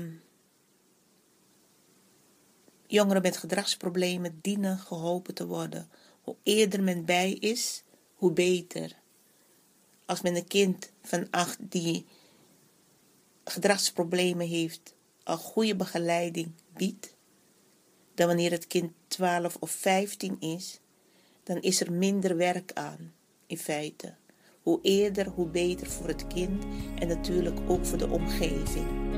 jongeren 2.87 3.21
met 3.21 3.37
gedragsproblemen 3.37 4.39
dienen 4.41 4.77
geholpen 4.77 5.33
te 5.33 5.47
worden. 5.47 5.89
Hoe 6.21 6.35
eerder 6.43 6.83
men 6.83 7.05
bij 7.05 7.31
is, 7.31 7.83
hoe 8.15 8.31
beter. 8.31 8.95
Als 10.05 10.21
men 10.21 10.35
een 10.35 10.47
kind 10.47 10.91
van 11.01 11.27
acht 11.29 11.57
die 11.59 12.05
gedragsproblemen 13.43 14.47
heeft, 14.47 14.93
een 15.23 15.37
goede 15.37 15.75
begeleiding 15.75 16.51
biedt, 16.73 17.15
dan 18.15 18.27
wanneer 18.27 18.51
het 18.51 18.67
kind 18.67 18.91
12 19.07 19.57
of 19.59 19.71
15 19.71 20.39
is, 20.39 20.79
dan 21.43 21.61
is 21.61 21.81
er 21.81 21.91
minder 21.91 22.37
werk 22.37 22.73
aan, 22.73 23.13
in 23.45 23.57
feite. 23.57 24.15
Hoe 24.61 24.79
eerder, 24.81 25.27
hoe 25.27 25.47
beter 25.47 25.87
voor 25.87 26.07
het 26.07 26.27
kind 26.27 26.63
en 26.95 27.07
natuurlijk 27.07 27.59
ook 27.67 27.85
voor 27.85 27.97
de 27.97 28.09
omgeving. 28.09 29.10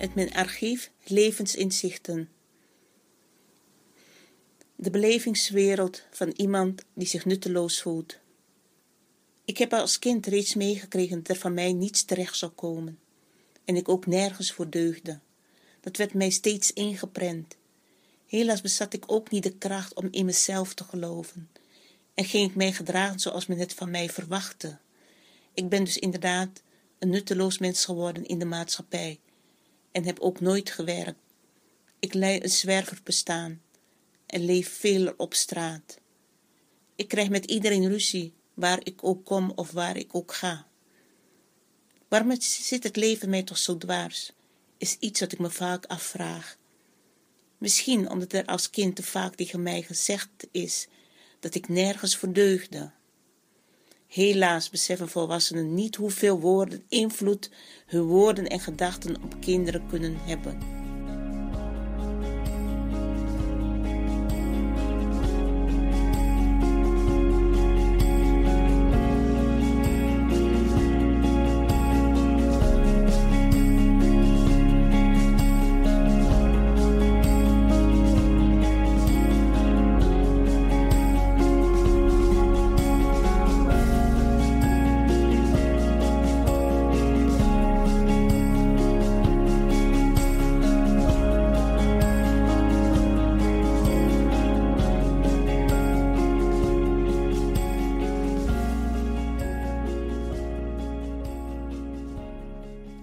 Uit 0.00 0.14
mijn 0.14 0.32
archief 0.32 0.90
Levensinzichten. 1.04 2.28
De 4.76 4.90
belevingswereld 4.90 6.02
van 6.10 6.32
iemand 6.36 6.82
die 6.94 7.06
zich 7.06 7.24
nutteloos 7.24 7.82
voelt. 7.82 8.18
Ik 9.44 9.58
heb 9.58 9.72
als 9.72 9.98
kind 9.98 10.26
reeds 10.26 10.54
meegekregen 10.54 11.16
dat 11.16 11.28
er 11.28 11.36
van 11.36 11.54
mij 11.54 11.72
niets 11.72 12.04
terecht 12.04 12.36
zou 12.36 12.52
komen. 12.52 12.98
En 13.64 13.76
ik 13.76 13.88
ook 13.88 14.06
nergens 14.06 14.52
voor 14.52 14.70
deugde. 14.70 15.18
Dat 15.80 15.96
werd 15.96 16.14
mij 16.14 16.30
steeds 16.30 16.72
ingeprent. 16.72 17.56
Helaas 18.26 18.60
bezat 18.60 18.92
ik 18.92 19.04
ook 19.06 19.30
niet 19.30 19.42
de 19.42 19.56
kracht 19.58 19.94
om 19.94 20.08
in 20.10 20.24
mezelf 20.24 20.74
te 20.74 20.84
geloven. 20.84 21.50
En 22.14 22.24
ging 22.24 22.48
ik 22.48 22.56
mij 22.56 22.72
gedragen 22.72 23.20
zoals 23.20 23.46
men 23.46 23.58
het 23.58 23.74
van 23.74 23.90
mij 23.90 24.08
verwachtte. 24.08 24.78
Ik 25.54 25.68
ben 25.68 25.84
dus 25.84 25.98
inderdaad 25.98 26.62
een 26.98 27.10
nutteloos 27.10 27.58
mens 27.58 27.84
geworden 27.84 28.26
in 28.26 28.38
de 28.38 28.44
maatschappij 28.44 29.20
en 29.92 30.04
heb 30.04 30.18
ook 30.20 30.40
nooit 30.40 30.70
gewerkt. 30.70 31.18
Ik 31.98 32.14
leid 32.14 32.42
een 32.42 32.50
zwerverbestaan 32.50 33.62
en 34.26 34.44
leef 34.44 34.78
veel 34.78 35.14
op 35.16 35.34
straat. 35.34 35.98
Ik 36.96 37.08
krijg 37.08 37.28
met 37.28 37.44
iedereen 37.44 37.88
ruzie, 37.88 38.32
waar 38.54 38.80
ik 38.82 39.04
ook 39.04 39.24
kom 39.24 39.52
of 39.54 39.70
waar 39.70 39.96
ik 39.96 40.14
ook 40.14 40.34
ga. 40.34 40.66
Waarom 42.08 42.40
zit 42.40 42.82
het 42.82 42.96
leven 42.96 43.30
mij 43.30 43.42
toch 43.42 43.58
zo 43.58 43.78
dwars, 43.78 44.32
is 44.78 44.96
iets 44.98 45.20
wat 45.20 45.32
ik 45.32 45.38
me 45.38 45.50
vaak 45.50 45.86
afvraag. 45.86 46.56
Misschien 47.58 48.10
omdat 48.10 48.32
er 48.32 48.44
als 48.44 48.70
kind 48.70 48.96
te 48.96 49.02
vaak 49.02 49.34
tegen 49.34 49.62
mij 49.62 49.82
gezegd 49.82 50.28
is 50.50 50.86
dat 51.40 51.54
ik 51.54 51.68
nergens 51.68 52.16
voor 52.16 52.32
deugde. 52.32 52.90
Helaas 54.10 54.70
beseffen 54.70 55.08
volwassenen 55.08 55.74
niet 55.74 55.96
hoeveel 55.96 56.40
woorden 56.40 56.84
invloed 56.88 57.50
hun 57.86 58.02
woorden 58.02 58.46
en 58.46 58.60
gedachten 58.60 59.22
op 59.22 59.40
kinderen 59.40 59.86
kunnen 59.86 60.16
hebben. 60.20 60.79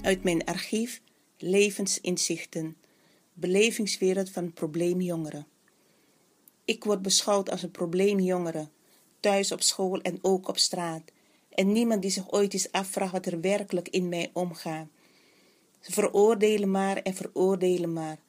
Uit 0.08 0.24
mijn 0.24 0.46
archief 0.46 1.02
levensinzichten, 1.38 2.78
belevingswereld 3.34 4.30
van 4.30 4.54
probleemjongeren. 4.54 5.48
Ik 6.66 6.84
word 6.84 7.02
beschouwd 7.02 7.50
als 7.50 7.64
een 7.64 7.72
probleemjongere, 7.72 8.70
thuis 9.20 9.52
op 9.52 9.62
school 9.62 10.02
en 10.02 10.20
ook 10.22 10.48
op 10.48 10.58
straat. 10.58 11.02
En 11.50 11.72
niemand 11.72 12.02
die 12.02 12.12
zich 12.12 12.32
ooit 12.32 12.54
eens 12.54 12.72
afvraagt 12.72 13.12
wat 13.12 13.26
er 13.26 13.42
werkelijk 13.42 13.90
in 13.90 14.10
mij 14.10 14.30
omgaat. 14.34 14.88
Ze 15.80 15.92
veroordelen 15.92 16.72
maar 16.72 16.98
en 16.98 17.14
veroordelen 17.14 17.94
maar. 17.94 18.20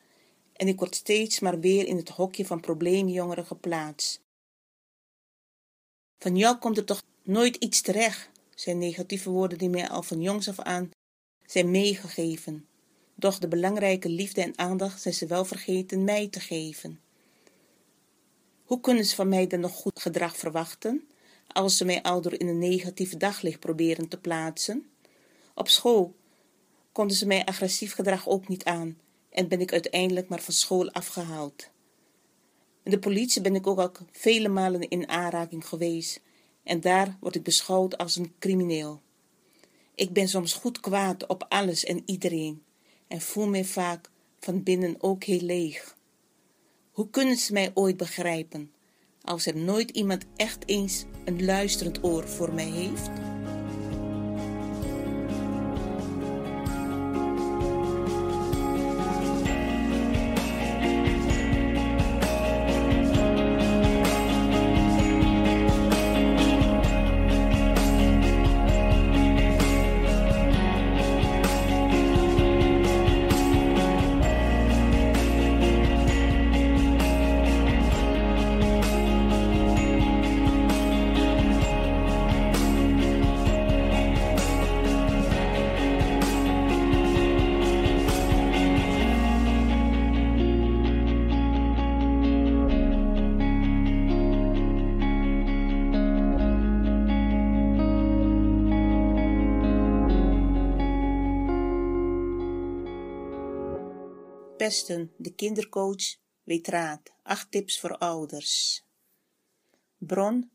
En 0.52 0.68
ik 0.68 0.78
word 0.78 0.94
steeds 0.94 1.40
maar 1.40 1.60
weer 1.60 1.86
in 1.86 1.96
het 1.96 2.08
hokje 2.08 2.46
van 2.46 2.60
probleemjongeren 2.60 3.46
geplaatst. 3.46 4.20
Van 6.18 6.36
jou 6.36 6.56
komt 6.56 6.76
er 6.76 6.84
toch 6.84 7.02
nooit 7.22 7.56
iets 7.56 7.80
terecht, 7.80 8.30
zijn 8.54 8.78
negatieve 8.78 9.30
woorden 9.30 9.58
die 9.58 9.68
mij 9.68 9.88
al 9.88 10.02
van 10.02 10.20
jongs 10.20 10.48
af 10.48 10.58
aan 10.58 10.90
zijn 11.50 11.70
meegegeven. 11.70 12.66
Doch 13.14 13.38
de 13.38 13.48
belangrijke 13.48 14.08
liefde 14.08 14.42
en 14.42 14.58
aandacht 14.58 15.02
zijn 15.02 15.14
ze 15.14 15.26
wel 15.26 15.44
vergeten 15.44 16.04
mij 16.04 16.28
te 16.28 16.40
geven. 16.40 17.00
Hoe 18.64 18.80
kunnen 18.80 19.04
ze 19.04 19.14
van 19.14 19.28
mij 19.28 19.46
dan 19.46 19.60
nog 19.60 19.72
goed 19.72 20.00
gedrag 20.00 20.36
verwachten, 20.36 21.08
als 21.46 21.76
ze 21.76 21.84
mij 21.84 22.02
aldoor 22.02 22.32
in 22.32 22.48
een 22.48 22.58
negatief 22.58 23.16
daglicht 23.16 23.60
proberen 23.60 24.08
te 24.08 24.18
plaatsen? 24.18 24.86
Op 25.54 25.68
school 25.68 26.14
konden 26.92 27.16
ze 27.16 27.26
mij 27.26 27.44
agressief 27.44 27.94
gedrag 27.94 28.28
ook 28.28 28.48
niet 28.48 28.64
aan 28.64 28.98
en 29.30 29.48
ben 29.48 29.60
ik 29.60 29.72
uiteindelijk 29.72 30.28
maar 30.28 30.42
van 30.42 30.54
school 30.54 30.90
afgehaald. 30.90 31.68
Met 32.82 32.92
de 32.92 32.98
politie 32.98 33.42
ben 33.42 33.54
ik 33.54 33.66
ook 33.66 33.78
al 33.78 33.92
vele 34.12 34.48
malen 34.48 34.88
in 34.88 35.08
aanraking 35.08 35.66
geweest 35.66 36.20
en 36.62 36.80
daar 36.80 37.16
word 37.20 37.34
ik 37.34 37.42
beschouwd 37.42 37.98
als 37.98 38.16
een 38.16 38.34
crimineel. 38.38 39.00
Ik 39.98 40.12
ben 40.12 40.28
soms 40.28 40.52
goed 40.52 40.80
kwaad 40.80 41.26
op 41.26 41.46
alles 41.48 41.84
en 41.84 42.02
iedereen 42.06 42.62
en 43.08 43.20
voel 43.20 43.46
me 43.46 43.64
vaak 43.64 44.10
van 44.40 44.62
binnen 44.62 44.96
ook 44.98 45.24
heel 45.24 45.40
leeg. 45.40 45.96
Hoe 46.90 47.10
kunnen 47.10 47.36
ze 47.36 47.52
mij 47.52 47.70
ooit 47.74 47.96
begrijpen 47.96 48.72
als 49.22 49.46
er 49.46 49.56
nooit 49.56 49.90
iemand 49.90 50.24
echt 50.36 50.68
eens 50.68 51.04
een 51.24 51.44
luisterend 51.44 52.04
oor 52.04 52.28
voor 52.28 52.52
mij 52.54 52.70
heeft? 52.70 53.27
Pesten, 104.58 105.12
de 105.16 105.34
kindercoach, 105.34 106.16
weet 106.42 106.68
raad. 106.68 107.14
Acht 107.22 107.50
tips 107.50 107.80
voor 107.80 107.98
ouders. 107.98 108.84
Bron 109.98 110.50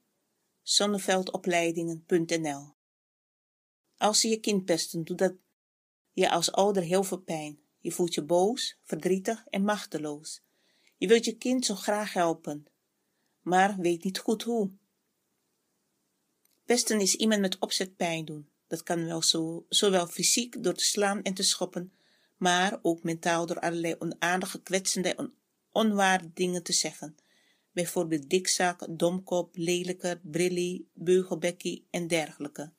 zonneveldopleidingen.nl 0.62 2.74
Als 3.98 4.20
ze 4.20 4.28
je 4.28 4.40
kind 4.40 4.66
pesten, 4.66 5.04
doet 5.04 5.18
dat 5.18 5.34
je 6.14 6.30
als 6.30 6.52
ouder 6.52 6.84
heel 6.84 7.04
veel 7.04 7.18
pijn. 7.18 7.60
Je 7.80 7.92
voelt 7.92 8.14
je 8.14 8.24
boos, 8.24 8.78
verdrietig 8.84 9.46
en 9.50 9.64
machteloos. 9.64 10.42
Je 10.98 11.08
wilt 11.08 11.26
je 11.26 11.38
kind 11.38 11.66
zo 11.66 11.76
graag 11.76 12.14
helpen, 12.14 12.66
maar 13.42 13.78
weet 13.78 14.04
niet 14.04 14.20
goed 14.20 14.44
hoe. 14.44 14.72
Pesten 16.66 17.00
is 17.00 17.16
iemand 17.16 17.42
met 17.42 17.60
opzet 17.60 17.96
pijn 17.96 18.26
doen. 18.26 18.50
Dat 18.68 18.84
kan 18.84 19.06
wel 19.06 19.22
zo, 19.22 19.66
zowel 19.70 20.08
fysiek 20.08 20.64
door 20.64 20.74
te 20.74 20.84
slaan 20.84 21.22
en 21.22 21.34
te 21.34 21.44
schoppen 21.44 21.94
maar 22.44 22.80
ook 22.82 23.04
mentaal 23.04 23.46
door 23.46 23.60
allerlei 23.60 23.96
onaardige, 24.00 24.62
kwetsende 24.62 25.16
en 25.16 25.34
onwaarde 25.72 26.32
dingen 26.34 26.64
te 26.64 26.74
zeggen. 26.74 27.16
Bijvoorbeeld 27.72 28.30
dikzak, 28.30 28.88
domkop, 28.90 29.50
lelijke, 29.54 30.20
brillie, 30.24 30.90
beugelbekkie 30.94 31.86
en 31.90 32.08
dergelijke. 32.08 32.72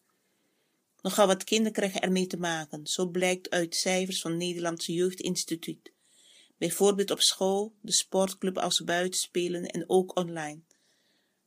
Nogal 1.03 1.27
wat 1.27 1.45
kinderen 1.45 1.73
krijgen 1.73 2.01
ermee 2.01 2.27
te 2.27 2.37
maken, 2.37 2.87
zo 2.87 3.07
blijkt 3.07 3.51
uit 3.51 3.75
cijfers 3.75 4.21
van 4.21 4.31
het 4.31 4.41
Nederlandse 4.41 4.93
Jeugdinstituut. 4.93 5.93
Bijvoorbeeld 6.57 7.11
op 7.11 7.21
school, 7.21 7.75
de 7.81 7.93
sportclub 7.93 8.59
als 8.59 8.85
buiten 8.85 9.21
spelen 9.21 9.67
en 9.67 9.85
ook 9.87 10.19
online. 10.19 10.61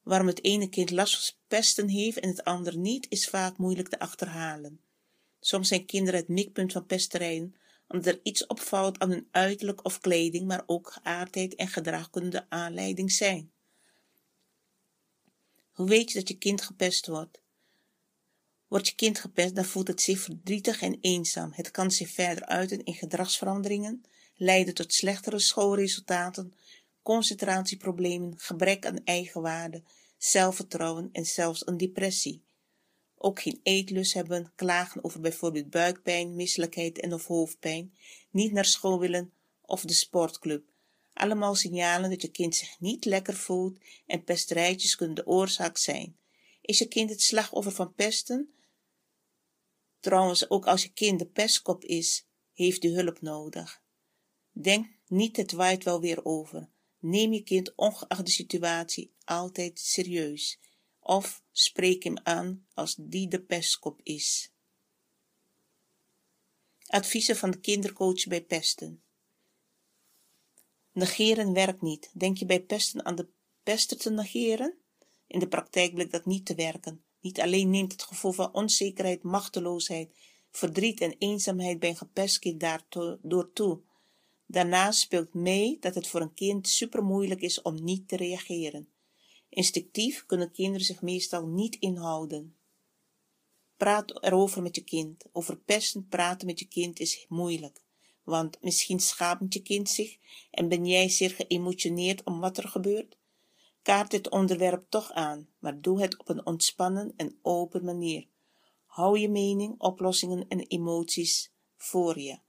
Waarom 0.03 0.27
het 0.27 0.43
ene 0.43 0.69
kind 0.69 0.91
last 0.91 1.25
van 1.25 1.37
pesten 1.47 1.87
heeft 1.89 2.19
en 2.19 2.29
het 2.29 2.43
andere 2.43 2.77
niet, 2.77 3.05
is 3.09 3.27
vaak 3.27 3.57
moeilijk 3.57 3.89
te 3.89 3.99
achterhalen. 3.99 4.79
Soms 5.39 5.67
zijn 5.67 5.85
kinderen 5.85 6.19
het 6.19 6.29
mikpunt 6.29 6.71
van 6.71 6.85
pesterijen, 6.85 7.55
omdat 7.87 8.13
er 8.13 8.19
iets 8.23 8.45
opvalt 8.45 8.99
aan 8.99 9.09
hun 9.09 9.27
uiterlijk 9.31 9.85
of 9.85 9.99
kleding, 9.99 10.47
maar 10.47 10.63
ook 10.65 10.91
geaardheid 10.91 11.55
en 11.55 11.67
gedrag 11.67 12.09
kunnen 12.09 12.31
de 12.31 12.49
aanleiding 12.49 13.11
zijn. 13.11 13.51
Hoe 15.71 15.87
weet 15.87 16.11
je 16.11 16.19
dat 16.19 16.27
je 16.27 16.37
kind 16.37 16.61
gepest 16.61 17.07
wordt? 17.07 17.41
Wordt 18.67 18.87
je 18.87 18.95
kind 18.95 19.19
gepest, 19.19 19.55
dan 19.55 19.65
voelt 19.65 19.87
het 19.87 20.01
zich 20.01 20.19
verdrietig 20.19 20.81
en 20.81 20.97
eenzaam. 21.01 21.51
Het 21.53 21.71
kan 21.71 21.91
zich 21.91 22.09
verder 22.09 22.45
uiten 22.45 22.83
in 22.83 22.93
gedragsveranderingen, 22.93 24.03
leiden 24.35 24.73
tot 24.73 24.93
slechtere 24.93 25.39
schoolresultaten, 25.39 26.53
concentratieproblemen, 27.01 28.33
gebrek 28.37 28.85
aan 28.85 29.03
eigenwaarde, 29.03 29.83
zelfvertrouwen 30.17 31.09
en 31.11 31.25
zelfs 31.25 31.67
een 31.67 31.77
depressie 31.77 32.45
ook 33.17 33.41
geen 33.41 33.59
eetlust 33.63 34.13
hebben, 34.13 34.51
klagen 34.55 35.03
over 35.03 35.19
bijvoorbeeld 35.21 35.69
buikpijn, 35.69 36.35
misselijkheid 36.35 36.99
en 36.99 37.13
of 37.13 37.27
hoofdpijn, 37.27 37.93
niet 38.31 38.51
naar 38.51 38.65
school 38.65 38.99
willen 38.99 39.33
of 39.61 39.81
de 39.81 39.93
sportclub. 39.93 40.71
Allemaal 41.13 41.55
signalen 41.55 42.09
dat 42.09 42.21
je 42.21 42.27
kind 42.27 42.55
zich 42.55 42.79
niet 42.79 43.05
lekker 43.05 43.33
voelt 43.33 43.77
en 44.05 44.23
pesterijtjes 44.23 44.95
kunnen 44.95 45.15
de 45.15 45.27
oorzaak 45.27 45.77
zijn. 45.77 46.17
Is 46.61 46.77
je 46.77 46.87
kind 46.87 47.09
het 47.09 47.21
slachtoffer 47.21 47.71
van 47.71 47.93
pesten? 47.93 48.53
Trouwens, 49.99 50.49
ook 50.49 50.67
als 50.67 50.83
je 50.83 50.89
kind 50.89 51.19
de 51.19 51.25
pestkop 51.25 51.83
is, 51.83 52.27
heeft 52.53 52.83
u 52.83 52.89
hulp 52.89 53.21
nodig. 53.21 53.81
Denk 54.51 54.87
niet 55.07 55.37
het 55.37 55.51
waait 55.51 55.83
wel 55.83 56.01
weer 56.01 56.25
over. 56.25 56.69
Neem 56.99 57.33
je 57.33 57.43
kind 57.43 57.75
ongeacht 57.75 58.25
de 58.25 58.31
situatie 58.31 59.13
altijd 59.23 59.79
serieus 59.79 60.59
of 61.07 61.43
spreek 61.51 62.03
hem 62.03 62.17
aan 62.23 62.65
als 62.73 62.95
die 62.99 63.27
de 63.27 63.41
pestkop 63.41 63.99
is. 64.03 64.51
Adviezen 66.85 67.35
van 67.35 67.51
de 67.51 67.59
kindercoach 67.59 68.27
bij 68.27 68.43
pesten. 68.43 69.03
Negeren 70.91 71.53
werkt 71.53 71.81
niet. 71.81 72.11
Denk 72.13 72.37
je 72.37 72.45
bij 72.45 72.61
pesten 72.61 73.05
aan 73.05 73.15
de 73.15 73.27
pester 73.63 73.97
te 73.97 74.09
negeren? 74.09 74.77
In 75.27 75.39
de 75.39 75.47
praktijk 75.47 75.93
blijkt 75.93 76.11
dat 76.11 76.25
niet 76.25 76.45
te 76.45 76.55
werken. 76.55 77.03
Niet 77.19 77.41
alleen 77.41 77.69
neemt 77.69 77.91
het 77.91 78.03
gevoel 78.03 78.31
van 78.31 78.53
onzekerheid, 78.53 79.23
machteloosheid, 79.23 80.15
verdriet 80.51 81.01
en 81.01 81.15
eenzaamheid 81.17 81.79
bij 81.79 81.89
een 81.89 81.97
gepest 81.97 82.39
kind 82.39 82.59
daardoor 82.59 83.51
toe. 83.53 83.81
Daarnaast 84.45 84.99
speelt 84.99 85.33
mee 85.33 85.79
dat 85.79 85.95
het 85.95 86.07
voor 86.07 86.21
een 86.21 86.33
kind 86.33 86.67
super 86.67 87.03
moeilijk 87.03 87.41
is 87.41 87.61
om 87.61 87.83
niet 87.83 88.07
te 88.07 88.15
reageren. 88.15 88.89
Instinctief 89.49 90.25
kunnen 90.25 90.51
kinderen 90.51 90.85
zich 90.85 91.01
meestal 91.01 91.47
niet 91.47 91.75
inhouden. 91.75 92.55
Praat 93.77 94.23
erover 94.23 94.61
met 94.61 94.75
je 94.75 94.83
kind. 94.83 95.23
Over 95.31 95.59
praten 96.09 96.47
met 96.47 96.59
je 96.59 96.67
kind 96.67 96.99
is 96.99 97.25
moeilijk. 97.29 97.81
Want 98.23 98.61
misschien 98.61 98.99
schaamt 98.99 99.53
je 99.53 99.61
kind 99.61 99.89
zich 99.89 100.17
en 100.51 100.67
ben 100.67 100.85
jij 100.85 101.09
zeer 101.09 101.29
geëmotioneerd 101.29 102.23
om 102.23 102.39
wat 102.39 102.57
er 102.57 102.67
gebeurt. 102.67 103.17
Kaart 103.81 104.11
het 104.11 104.29
onderwerp 104.29 104.85
toch 104.89 105.11
aan, 105.11 105.49
maar 105.59 105.81
doe 105.81 106.01
het 106.01 106.17
op 106.17 106.29
een 106.29 106.45
ontspannen 106.45 107.13
en 107.15 107.39
open 107.41 107.85
manier. 107.85 108.27
Hou 108.85 109.19
je 109.19 109.29
mening, 109.29 109.75
oplossingen 109.77 110.47
en 110.47 110.59
emoties 110.59 111.51
voor 111.75 112.19
je. 112.19 112.39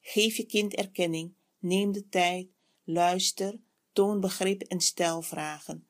Geef 0.00 0.36
je 0.36 0.46
kind 0.46 0.74
erkenning, 0.74 1.34
neem 1.58 1.92
de 1.92 2.08
tijd, 2.08 2.48
luister, 2.84 3.60
toon 3.92 4.20
begrip 4.20 4.62
en 4.62 4.80
stel 4.80 5.22
vragen 5.22 5.89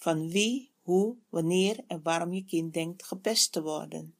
van 0.00 0.30
wie, 0.30 0.72
hoe, 0.82 1.16
wanneer 1.28 1.84
en 1.86 2.02
waarom 2.02 2.32
je 2.32 2.44
kind 2.44 2.74
denkt 2.74 3.02
gepest 3.02 3.52
te 3.52 3.62
worden. 3.62 4.14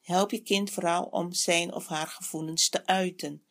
Help 0.00 0.30
je 0.30 0.42
kind 0.42 0.70
vooral 0.70 1.04
om 1.04 1.32
zijn 1.32 1.72
of 1.72 1.86
haar 1.86 2.06
gevoelens 2.06 2.68
te 2.68 2.86
uiten. 2.86 3.42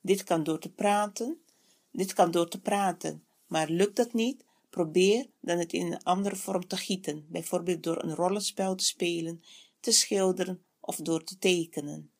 Dit 0.00 0.24
kan 0.24 0.42
door 0.42 0.58
te 0.58 0.72
praten, 0.72 1.42
dit 1.90 2.12
kan 2.12 2.30
door 2.30 2.48
te 2.48 2.60
praten, 2.60 3.24
maar 3.46 3.68
lukt 3.68 3.96
dat 3.96 4.12
niet, 4.12 4.44
probeer 4.70 5.26
dan 5.40 5.58
het 5.58 5.72
in 5.72 5.92
een 5.92 6.02
andere 6.02 6.36
vorm 6.36 6.66
te 6.66 6.76
gieten, 6.76 7.26
bijvoorbeeld 7.28 7.82
door 7.82 8.02
een 8.02 8.14
rollenspel 8.14 8.74
te 8.74 8.84
spelen, 8.84 9.42
te 9.80 9.92
schilderen 9.92 10.64
of 10.80 10.96
door 10.96 11.24
te 11.24 11.38
tekenen. 11.38 12.10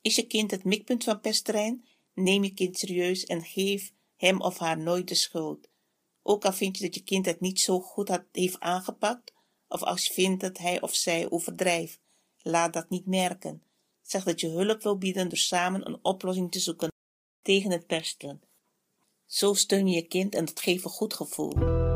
Is 0.00 0.16
je 0.16 0.26
kind 0.26 0.50
het 0.50 0.64
mikpunt 0.64 1.04
van 1.04 1.20
pestterrein? 1.20 1.84
Neem 2.14 2.44
je 2.44 2.54
kind 2.54 2.78
serieus 2.78 3.24
en 3.24 3.44
geef 3.44 3.92
hem 4.16 4.40
of 4.40 4.58
haar 4.58 4.78
nooit 4.78 5.08
de 5.08 5.14
schuld. 5.14 5.69
Ook 6.22 6.44
al 6.44 6.52
vind 6.52 6.78
je 6.78 6.84
dat 6.84 6.94
je 6.94 7.02
kind 7.02 7.26
het 7.26 7.40
niet 7.40 7.60
zo 7.60 7.80
goed 7.80 8.20
heeft 8.32 8.60
aangepakt, 8.60 9.32
of 9.68 9.82
als 9.82 10.06
je 10.06 10.12
vindt 10.12 10.40
dat 10.40 10.58
hij 10.58 10.80
of 10.80 10.94
zij 10.94 11.30
overdrijft, 11.30 12.00
laat 12.38 12.72
dat 12.72 12.90
niet 12.90 13.06
merken. 13.06 13.62
Zeg 14.02 14.24
dat 14.24 14.40
je 14.40 14.48
hulp 14.48 14.82
wil 14.82 14.98
bieden 14.98 15.28
door 15.28 15.38
samen 15.38 15.86
een 15.86 15.98
oplossing 16.02 16.50
te 16.50 16.60
zoeken 16.60 16.92
tegen 17.42 17.70
het 17.70 17.86
pesten. 17.86 18.42
Zo 19.26 19.54
steun 19.54 19.86
je 19.86 19.94
je 19.94 20.06
kind 20.06 20.34
en 20.34 20.44
dat 20.44 20.60
geeft 20.60 20.84
een 20.84 20.90
goed 20.90 21.14
gevoel. 21.14 21.89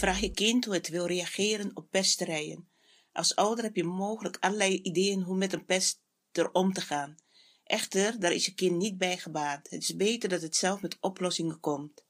Vraag 0.00 0.20
je 0.20 0.30
kind 0.30 0.64
hoe 0.64 0.74
het 0.74 0.88
wil 0.88 1.06
reageren 1.06 1.70
op 1.74 1.90
pesterijen. 1.90 2.68
Als 3.12 3.36
ouder 3.36 3.64
heb 3.64 3.76
je 3.76 3.84
mogelijk 3.84 4.36
allerlei 4.40 4.80
ideeën 4.82 5.22
hoe 5.22 5.36
met 5.36 5.52
een 5.52 5.64
pester 5.64 6.52
om 6.52 6.72
te 6.72 6.80
gaan. 6.80 7.16
Echter, 7.64 8.20
daar 8.20 8.32
is 8.32 8.44
je 8.44 8.54
kind 8.54 8.76
niet 8.76 8.98
bij 8.98 9.18
gebaat. 9.18 9.70
Het 9.70 9.82
is 9.82 9.96
beter 9.96 10.28
dat 10.28 10.42
het 10.42 10.56
zelf 10.56 10.80
met 10.80 10.96
oplossingen 11.00 11.60
komt. 11.60 12.04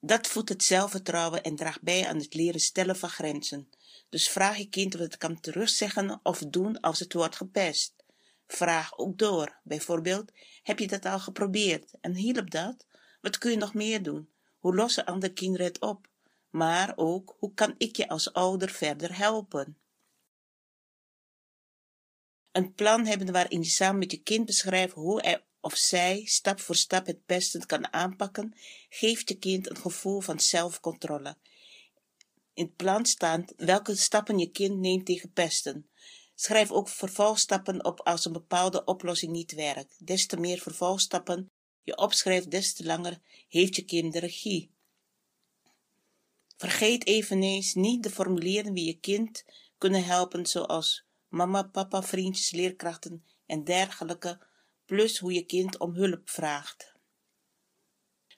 Dat 0.00 0.26
voedt 0.26 0.48
het 0.48 0.62
zelfvertrouwen 0.62 1.42
en 1.42 1.56
draagt 1.56 1.82
bij 1.82 2.06
aan 2.06 2.18
het 2.18 2.34
leren 2.34 2.60
stellen 2.60 2.96
van 2.96 3.08
grenzen. 3.08 3.68
Dus 4.08 4.28
vraag 4.28 4.56
je 4.56 4.68
kind 4.68 4.92
wat 4.92 5.02
het 5.02 5.16
kan 5.16 5.40
terugzeggen 5.40 6.20
of 6.22 6.38
doen 6.38 6.80
als 6.80 6.98
het 6.98 7.12
wordt 7.12 7.36
gepest. 7.36 7.94
Vraag 8.46 8.98
ook 8.98 9.18
door. 9.18 9.60
Bijvoorbeeld, 9.64 10.32
heb 10.62 10.78
je 10.78 10.86
dat 10.86 11.04
al 11.04 11.18
geprobeerd 11.18 11.94
en 12.00 12.14
hielp 12.14 12.50
dat? 12.50 12.86
Wat 13.20 13.38
kun 13.38 13.50
je 13.50 13.56
nog 13.56 13.74
meer 13.74 14.02
doen? 14.02 14.34
Hoe 14.66 14.74
lossen 14.74 15.04
andere 15.04 15.32
kinderen 15.32 15.66
het 15.66 15.80
op? 15.80 16.08
Maar 16.50 16.92
ook, 16.96 17.36
hoe 17.38 17.54
kan 17.54 17.74
ik 17.78 17.96
je 17.96 18.08
als 18.08 18.32
ouder 18.32 18.70
verder 18.70 19.16
helpen? 19.16 19.78
Een 22.52 22.74
plan 22.74 23.06
hebben 23.06 23.32
waarin 23.32 23.62
je 23.62 23.68
samen 23.68 23.98
met 23.98 24.10
je 24.10 24.22
kind 24.22 24.46
beschrijft 24.46 24.94
hoe 24.94 25.20
hij 25.20 25.44
of 25.60 25.76
zij 25.76 26.24
stap 26.24 26.60
voor 26.60 26.74
stap 26.74 27.06
het 27.06 27.26
pesten 27.26 27.66
kan 27.66 27.92
aanpakken, 27.92 28.54
geeft 28.88 29.28
je 29.28 29.38
kind 29.38 29.70
een 29.70 29.76
gevoel 29.76 30.20
van 30.20 30.40
zelfcontrole. 30.40 31.36
In 32.54 32.64
het 32.64 32.76
plan 32.76 33.06
staat 33.06 33.52
welke 33.56 33.96
stappen 33.96 34.38
je 34.38 34.50
kind 34.50 34.78
neemt 34.78 35.06
tegen 35.06 35.32
pesten. 35.32 35.90
Schrijf 36.34 36.70
ook 36.70 36.88
vervolgstappen 36.88 37.84
op 37.84 38.00
als 38.00 38.24
een 38.24 38.32
bepaalde 38.32 38.84
oplossing 38.84 39.32
niet 39.32 39.52
werkt. 39.52 40.06
Des 40.06 40.26
te 40.26 40.36
meer 40.36 40.58
vervolgstappen 40.58 41.50
je 41.86 41.96
opschrijft, 41.96 42.50
des 42.50 42.74
te 42.74 42.84
langer 42.84 43.20
heeft 43.48 43.76
je 43.76 43.84
kind 43.84 44.12
de 44.12 44.18
regie. 44.18 44.70
Vergeet 46.56 47.06
eveneens 47.06 47.74
niet 47.74 48.02
de 48.02 48.10
formulieren 48.10 48.72
wie 48.72 48.84
je 48.84 49.00
kind 49.00 49.44
kunnen 49.78 50.04
helpen, 50.04 50.46
zoals 50.46 51.04
mama, 51.28 51.62
papa, 51.62 52.02
vriendjes, 52.02 52.50
leerkrachten 52.50 53.24
en 53.46 53.64
dergelijke, 53.64 54.46
plus 54.84 55.18
hoe 55.18 55.32
je 55.32 55.42
kind 55.42 55.78
om 55.78 55.94
hulp 55.94 56.28
vraagt. 56.28 56.92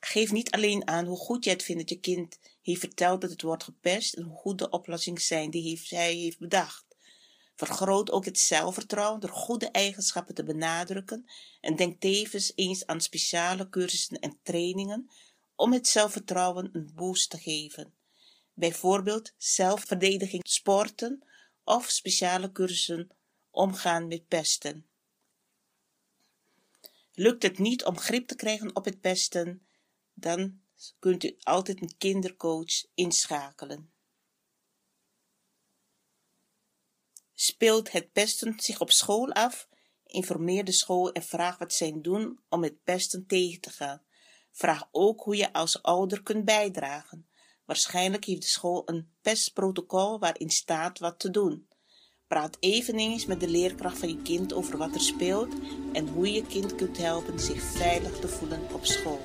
Geef 0.00 0.32
niet 0.32 0.50
alleen 0.50 0.88
aan 0.88 1.06
hoe 1.06 1.16
goed 1.16 1.44
je 1.44 1.50
het 1.50 1.62
vindt 1.62 1.80
dat 1.80 1.90
je 1.90 2.00
kind 2.00 2.38
heeft 2.62 2.80
verteld 2.80 3.20
dat 3.20 3.30
het 3.30 3.42
wordt 3.42 3.64
gepest 3.64 4.14
en 4.14 4.22
hoe 4.22 4.36
goed 4.36 4.58
de 4.58 4.70
oplossingen 4.70 5.20
zijn 5.20 5.50
die 5.50 5.80
hij 5.88 6.14
heeft 6.14 6.38
bedacht. 6.38 6.87
Vergroot 7.58 8.10
ook 8.10 8.24
het 8.24 8.38
zelfvertrouwen 8.38 9.20
door 9.20 9.30
goede 9.30 9.70
eigenschappen 9.70 10.34
te 10.34 10.44
benadrukken 10.44 11.30
en 11.60 11.76
denk 11.76 12.00
tevens 12.00 12.52
eens 12.54 12.86
aan 12.86 13.00
speciale 13.00 13.68
cursussen 13.68 14.18
en 14.18 14.38
trainingen 14.42 15.10
om 15.54 15.72
het 15.72 15.88
zelfvertrouwen 15.88 16.70
een 16.72 16.90
boost 16.94 17.30
te 17.30 17.38
geven. 17.38 17.94
Bijvoorbeeld 18.54 19.32
zelfverdediging 19.36 20.42
sporten 20.48 21.24
of 21.64 21.90
speciale 21.90 22.52
cursussen 22.52 23.10
omgaan 23.50 24.08
met 24.08 24.28
pesten. 24.28 24.86
Lukt 27.12 27.42
het 27.42 27.58
niet 27.58 27.84
om 27.84 27.98
grip 27.98 28.28
te 28.28 28.36
krijgen 28.36 28.76
op 28.76 28.84
het 28.84 29.00
pesten, 29.00 29.66
dan 30.14 30.60
kunt 30.98 31.24
u 31.24 31.36
altijd 31.40 31.80
een 31.80 31.96
kindercoach 31.98 32.84
inschakelen. 32.94 33.92
Speelt 37.40 37.92
het 37.92 38.12
pesten 38.12 38.54
zich 38.56 38.80
op 38.80 38.90
school 38.90 39.32
af? 39.32 39.68
Informeer 40.06 40.64
de 40.64 40.72
school 40.72 41.12
en 41.12 41.22
vraag 41.22 41.58
wat 41.58 41.72
zij 41.72 41.98
doen 42.02 42.40
om 42.48 42.62
het 42.62 42.82
pesten 42.84 43.26
tegen 43.26 43.60
te 43.60 43.70
gaan. 43.70 44.02
Vraag 44.50 44.88
ook 44.90 45.20
hoe 45.20 45.36
je 45.36 45.52
als 45.52 45.82
ouder 45.82 46.22
kunt 46.22 46.44
bijdragen. 46.44 47.28
Waarschijnlijk 47.64 48.24
heeft 48.24 48.42
de 48.42 48.48
school 48.48 48.82
een 48.84 49.12
pestprotocol 49.22 50.18
waarin 50.18 50.50
staat 50.50 50.98
wat 50.98 51.18
te 51.18 51.30
doen. 51.30 51.68
Praat 52.26 52.56
eveneens 52.60 53.26
met 53.26 53.40
de 53.40 53.48
leerkracht 53.48 53.98
van 53.98 54.08
je 54.08 54.22
kind 54.22 54.52
over 54.52 54.78
wat 54.78 54.94
er 54.94 55.00
speelt 55.00 55.54
en 55.92 56.08
hoe 56.08 56.32
je 56.32 56.46
kind 56.46 56.74
kunt 56.74 56.96
helpen 56.96 57.40
zich 57.40 57.62
veilig 57.62 58.18
te 58.18 58.28
voelen 58.28 58.72
op 58.72 58.84
school. 58.84 59.20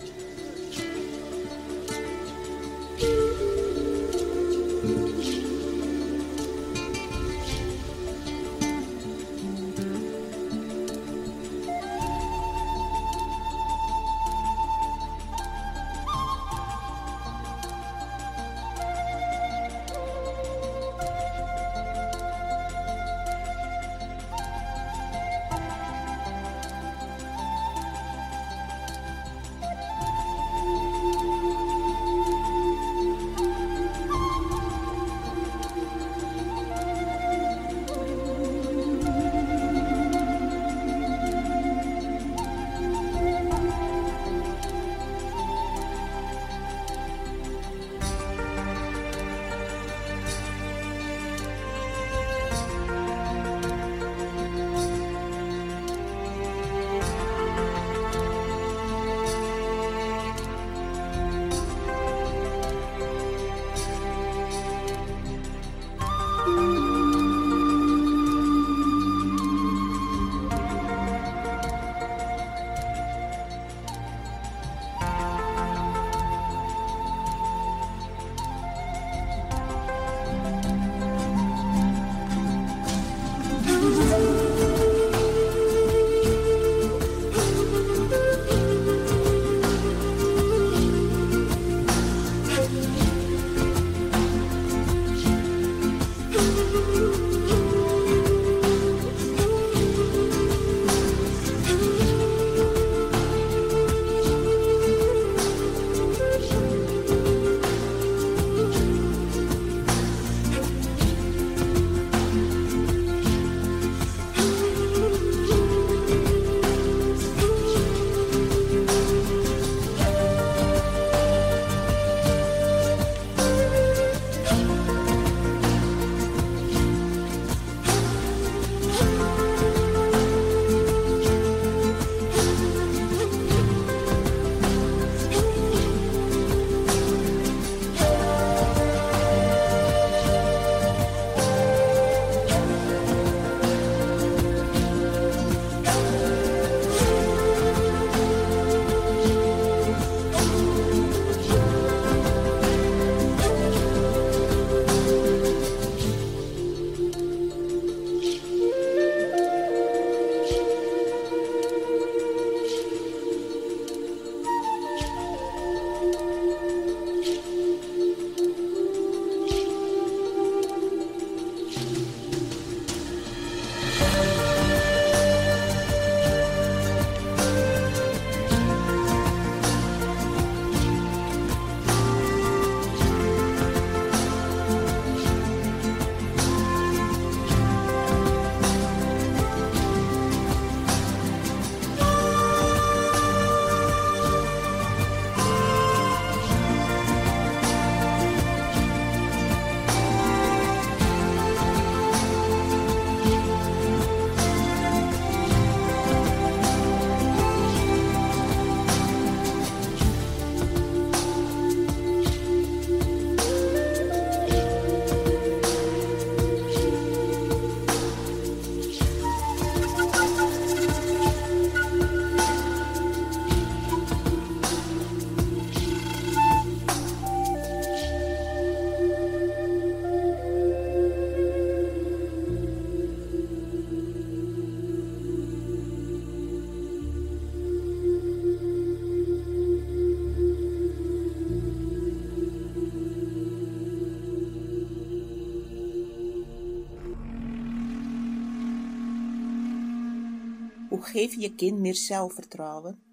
Geef 251.13 251.35
je 251.35 251.55
kind 251.55 251.79
meer 251.79 251.95
zelfvertrouwen? 251.95 253.03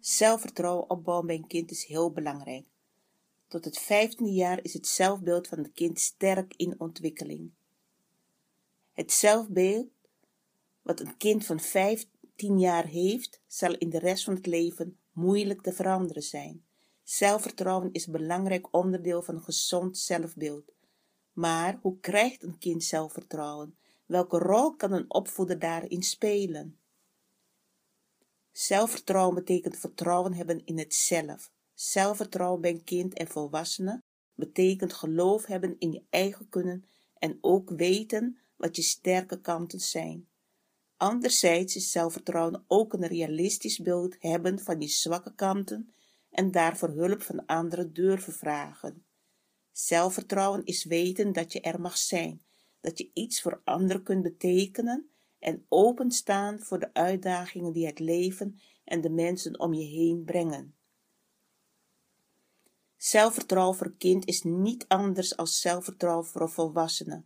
Zelfvertrouwen 0.00 0.90
opbouwen 0.90 1.26
bij 1.26 1.36
een 1.36 1.46
kind 1.46 1.70
is 1.70 1.84
heel 1.84 2.12
belangrijk. 2.12 2.66
Tot 3.48 3.64
het 3.64 3.78
vijftiende 3.78 4.32
jaar 4.32 4.64
is 4.64 4.72
het 4.72 4.86
zelfbeeld 4.86 5.48
van 5.48 5.58
het 5.58 5.72
kind 5.72 6.00
sterk 6.00 6.54
in 6.56 6.80
ontwikkeling. 6.80 7.50
Het 8.92 9.12
zelfbeeld 9.12 9.88
wat 10.82 11.00
een 11.00 11.16
kind 11.16 11.46
van 11.46 11.60
15 11.60 12.58
jaar 12.58 12.86
heeft, 12.86 13.40
zal 13.46 13.74
in 13.74 13.90
de 13.90 13.98
rest 13.98 14.24
van 14.24 14.34
het 14.34 14.46
leven 14.46 14.98
moeilijk 15.12 15.62
te 15.62 15.72
veranderen 15.72 16.22
zijn. 16.22 16.64
Zelfvertrouwen 17.02 17.92
is 17.92 18.06
een 18.06 18.12
belangrijk 18.12 18.74
onderdeel 18.74 19.22
van 19.22 19.34
een 19.34 19.42
gezond 19.42 19.98
zelfbeeld. 19.98 20.72
Maar 21.32 21.78
hoe 21.82 22.00
krijgt 22.00 22.42
een 22.42 22.58
kind 22.58 22.84
zelfvertrouwen? 22.84 23.78
Welke 24.06 24.38
rol 24.38 24.76
kan 24.76 24.92
een 24.92 25.10
opvoeder 25.10 25.58
daarin 25.58 26.02
spelen? 26.02 26.79
Zelfvertrouwen 28.60 29.34
betekent 29.34 29.78
vertrouwen 29.78 30.32
hebben 30.32 30.64
in 30.64 30.78
het 30.78 30.94
zelf. 30.94 31.50
Zelfvertrouwen 31.74 32.60
bij 32.60 32.80
kind 32.84 33.14
en 33.14 33.28
volwassenen 33.28 34.02
betekent 34.34 34.92
geloof 34.92 35.46
hebben 35.46 35.76
in 35.78 35.92
je 35.92 36.02
eigen 36.10 36.48
kunnen 36.48 36.84
en 37.14 37.38
ook 37.40 37.70
weten 37.70 38.38
wat 38.56 38.76
je 38.76 38.82
sterke 38.82 39.40
kanten 39.40 39.80
zijn. 39.80 40.28
Anderzijds 40.96 41.76
is 41.76 41.90
zelfvertrouwen 41.90 42.64
ook 42.66 42.92
een 42.92 43.06
realistisch 43.06 43.78
beeld 43.78 44.16
hebben 44.18 44.58
van 44.58 44.80
je 44.80 44.88
zwakke 44.88 45.34
kanten 45.34 45.94
en 46.30 46.50
daarvoor 46.50 46.88
hulp 46.88 47.22
van 47.22 47.46
anderen 47.46 47.92
durven 47.92 48.32
vragen. 48.32 49.04
Zelfvertrouwen 49.72 50.64
is 50.64 50.84
weten 50.84 51.32
dat 51.32 51.52
je 51.52 51.60
er 51.60 51.80
mag 51.80 51.96
zijn, 51.96 52.42
dat 52.80 52.98
je 52.98 53.10
iets 53.14 53.40
voor 53.40 53.60
anderen 53.64 54.02
kunt 54.02 54.22
betekenen 54.22 55.09
en 55.40 55.64
openstaan 55.68 56.60
voor 56.60 56.78
de 56.78 56.94
uitdagingen 56.94 57.72
die 57.72 57.86
het 57.86 57.98
leven 57.98 58.60
en 58.84 59.00
de 59.00 59.10
mensen 59.10 59.60
om 59.60 59.74
je 59.74 59.84
heen 59.84 60.24
brengen. 60.24 60.74
Zelfvertrouwen 62.96 63.76
voor 63.76 63.94
kind 63.96 64.26
is 64.26 64.42
niet 64.42 64.84
anders 64.88 65.36
als 65.36 65.60
zelfvertrouwen 65.60 66.26
voor 66.26 66.40
een 66.40 66.48
volwassene. 66.48 67.24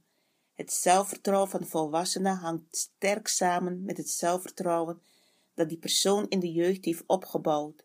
Het 0.53 0.73
zelfvertrouwen 0.73 1.51
van 1.51 1.61
de 1.61 1.67
volwassene 1.67 2.29
hangt 2.29 2.77
sterk 2.77 3.27
samen 3.29 3.85
met 3.85 3.97
het 3.97 4.11
zelfvertrouwen 4.11 5.03
dat 5.55 5.69
die 5.69 5.79
persoon 5.79 6.29
in 6.29 6.41
de 6.41 6.53
jeugd 6.53 6.85
heeft 6.85 7.03
opgebouwd. 7.07 7.85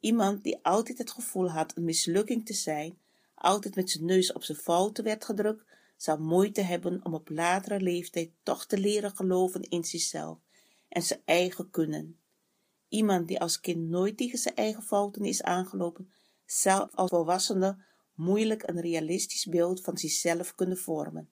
Iemand 0.00 0.42
die 0.42 0.64
altijd 0.64 0.98
het 0.98 1.10
gevoel 1.10 1.50
had 1.50 1.76
een 1.76 1.84
mislukking 1.84 2.46
te 2.46 2.54
zijn, 2.54 2.98
altijd 3.34 3.74
met 3.74 3.90
zijn 3.90 4.04
neus 4.04 4.32
op 4.32 4.42
zijn 4.42 4.58
fouten 4.58 5.04
werd 5.04 5.24
gedrukt, 5.24 5.64
zal 6.02 6.18
moeite 6.18 6.60
hebben 6.60 7.04
om 7.04 7.14
op 7.14 7.28
latere 7.28 7.80
leeftijd 7.80 8.30
toch 8.42 8.66
te 8.66 8.78
leren 8.78 9.16
geloven 9.16 9.62
in 9.62 9.84
zichzelf 9.84 10.38
en 10.88 11.02
zijn 11.02 11.22
eigen 11.24 11.70
kunnen. 11.70 12.18
Iemand 12.88 13.28
die 13.28 13.40
als 13.40 13.60
kind 13.60 13.88
nooit 13.88 14.16
tegen 14.16 14.38
zijn 14.38 14.54
eigen 14.54 14.82
fouten 14.82 15.24
is 15.24 15.42
aangelopen, 15.42 16.12
zal 16.44 16.90
als 16.90 17.10
volwassene 17.10 17.84
moeilijk 18.14 18.68
een 18.68 18.80
realistisch 18.80 19.46
beeld 19.46 19.80
van 19.80 19.98
zichzelf 19.98 20.54
kunnen 20.54 20.78
vormen. 20.78 21.28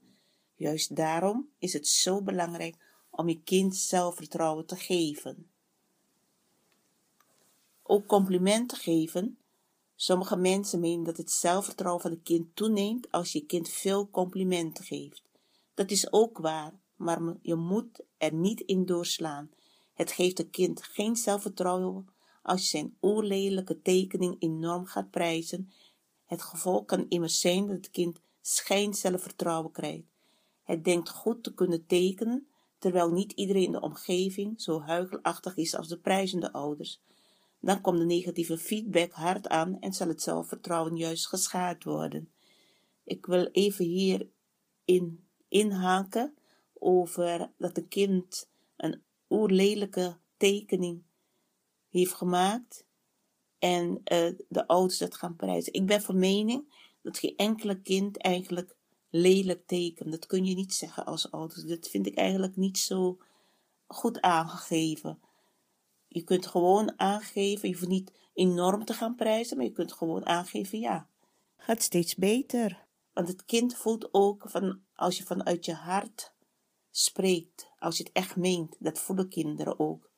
Juist 0.55 0.97
daarom 0.97 1.49
is 1.59 1.73
het 1.73 1.87
zo 1.87 2.23
belangrijk 2.23 2.77
om 3.11 3.29
je 3.29 3.43
kind 3.43 3.77
zelfvertrouwen 3.77 4.67
te 4.67 4.77
geven. 4.77 5.51
Ook 7.83 8.07
complimenten 8.07 8.79
geven. 8.79 9.39
Sommige 10.01 10.37
mensen 10.37 10.81
menen 10.81 11.05
dat 11.05 11.17
het 11.17 11.31
zelfvertrouwen 11.31 12.03
van 12.03 12.11
het 12.11 12.23
kind 12.23 12.57
toeneemt 12.57 13.11
als 13.11 13.33
je 13.33 13.47
kind 13.47 13.69
veel 13.69 14.11
complimenten 14.11 14.85
geeft. 14.85 15.23
Dat 15.75 15.91
is 15.91 16.13
ook 16.13 16.39
waar, 16.39 16.81
maar 16.97 17.37
je 17.43 17.55
moet 17.55 18.01
er 18.17 18.33
niet 18.33 18.61
in 18.61 18.87
doorslaan. 18.87 19.51
Het 19.95 20.13
geeft 20.13 20.39
een 20.39 20.51
kind 20.51 20.83
geen 20.83 21.17
zelfvertrouwen 21.17 22.09
als 22.43 22.61
je 22.61 22.67
zijn 22.67 22.97
oerlelijke 23.03 23.83
tekening 23.83 24.37
enorm 24.39 24.87
gaat 24.87 25.11
prijzen. 25.11 25.73
Het 26.25 26.43
gevolg 26.43 26.85
kan 26.85 27.09
immers 27.09 27.41
zijn 27.41 27.67
dat 27.67 27.77
het 27.77 27.91
kind 27.91 28.21
schijn 28.41 28.95
zelfvertrouwen 28.95 29.73
krijgt. 29.73 30.07
Het 30.63 30.85
denkt 30.85 31.09
goed 31.09 31.43
te 31.43 31.55
kunnen 31.55 31.87
tekenen, 31.87 32.49
terwijl 32.79 33.11
niet 33.11 33.33
iedereen 33.33 33.65
in 33.65 33.73
de 33.73 33.81
omgeving 33.81 34.61
zo 34.61 34.81
huigelachtig 34.81 35.57
is 35.57 35.75
als 35.75 35.89
de 35.89 35.99
prijzende 35.99 36.53
ouders. 36.53 37.01
Dan 37.61 37.81
komt 37.81 37.99
de 37.99 38.05
negatieve 38.05 38.59
feedback 38.59 39.13
hard 39.13 39.49
aan 39.49 39.81
en 39.81 39.93
zal 39.93 40.09
het 40.09 40.23
zelfvertrouwen 40.23 40.97
juist 40.97 41.27
geschaad 41.27 41.85
worden. 41.85 42.33
Ik 43.05 43.27
wil 43.27 43.47
even 43.47 43.85
hier 43.85 44.29
in, 44.85 45.29
inhaken 45.49 46.35
over 46.73 47.51
dat 47.59 47.77
een 47.77 47.89
kind 47.89 48.49
een 48.77 49.03
oerlelijke 49.29 50.17
tekening 50.37 51.03
heeft 51.89 52.15
gemaakt 52.15 52.87
en 53.59 53.91
uh, 53.91 54.31
de 54.49 54.67
ouders 54.67 54.99
dat 54.99 55.15
gaan 55.15 55.37
prijzen. 55.37 55.73
Ik 55.73 55.87
ben 55.87 56.03
van 56.03 56.19
mening 56.19 56.75
dat 57.03 57.19
geen 57.19 57.37
enkele 57.37 57.81
kind 57.81 58.17
eigenlijk 58.17 58.77
lelijk 59.11 59.67
tekent. 59.67 60.11
Dat 60.11 60.27
kun 60.27 60.45
je 60.45 60.55
niet 60.55 60.75
zeggen 60.75 61.07
als 61.07 61.31
ouders. 61.31 61.65
Dat 61.65 61.89
vind 61.89 62.07
ik 62.07 62.15
eigenlijk 62.15 62.57
niet 62.57 62.79
zo 62.79 63.19
goed 63.87 64.21
aangegeven. 64.21 65.19
Je 66.19 66.25
kunt 66.25 66.47
gewoon 66.47 66.93
aangeven, 66.97 67.69
je 67.69 67.75
hoeft 67.75 67.89
niet 67.89 68.13
enorm 68.35 68.85
te 68.85 68.93
gaan 68.93 69.15
prijzen, 69.15 69.57
maar 69.57 69.67
je 69.67 69.73
kunt 69.73 69.93
gewoon 69.93 70.27
aangeven, 70.27 70.79
ja, 70.79 71.09
gaat 71.57 71.83
steeds 71.83 72.15
beter. 72.15 72.87
Want 73.13 73.29
het 73.29 73.45
kind 73.45 73.75
voelt 73.75 74.09
ook 74.11 74.45
van, 74.47 74.81
als 74.95 75.19
je 75.19 75.25
vanuit 75.25 75.65
je 75.65 75.75
hart 75.75 76.33
spreekt, 76.91 77.71
als 77.79 77.97
je 77.97 78.03
het 78.03 78.13
echt 78.13 78.37
meent, 78.37 78.77
dat 78.79 78.99
voelen 78.99 79.29
kinderen 79.29 79.79
ook. 79.79 80.11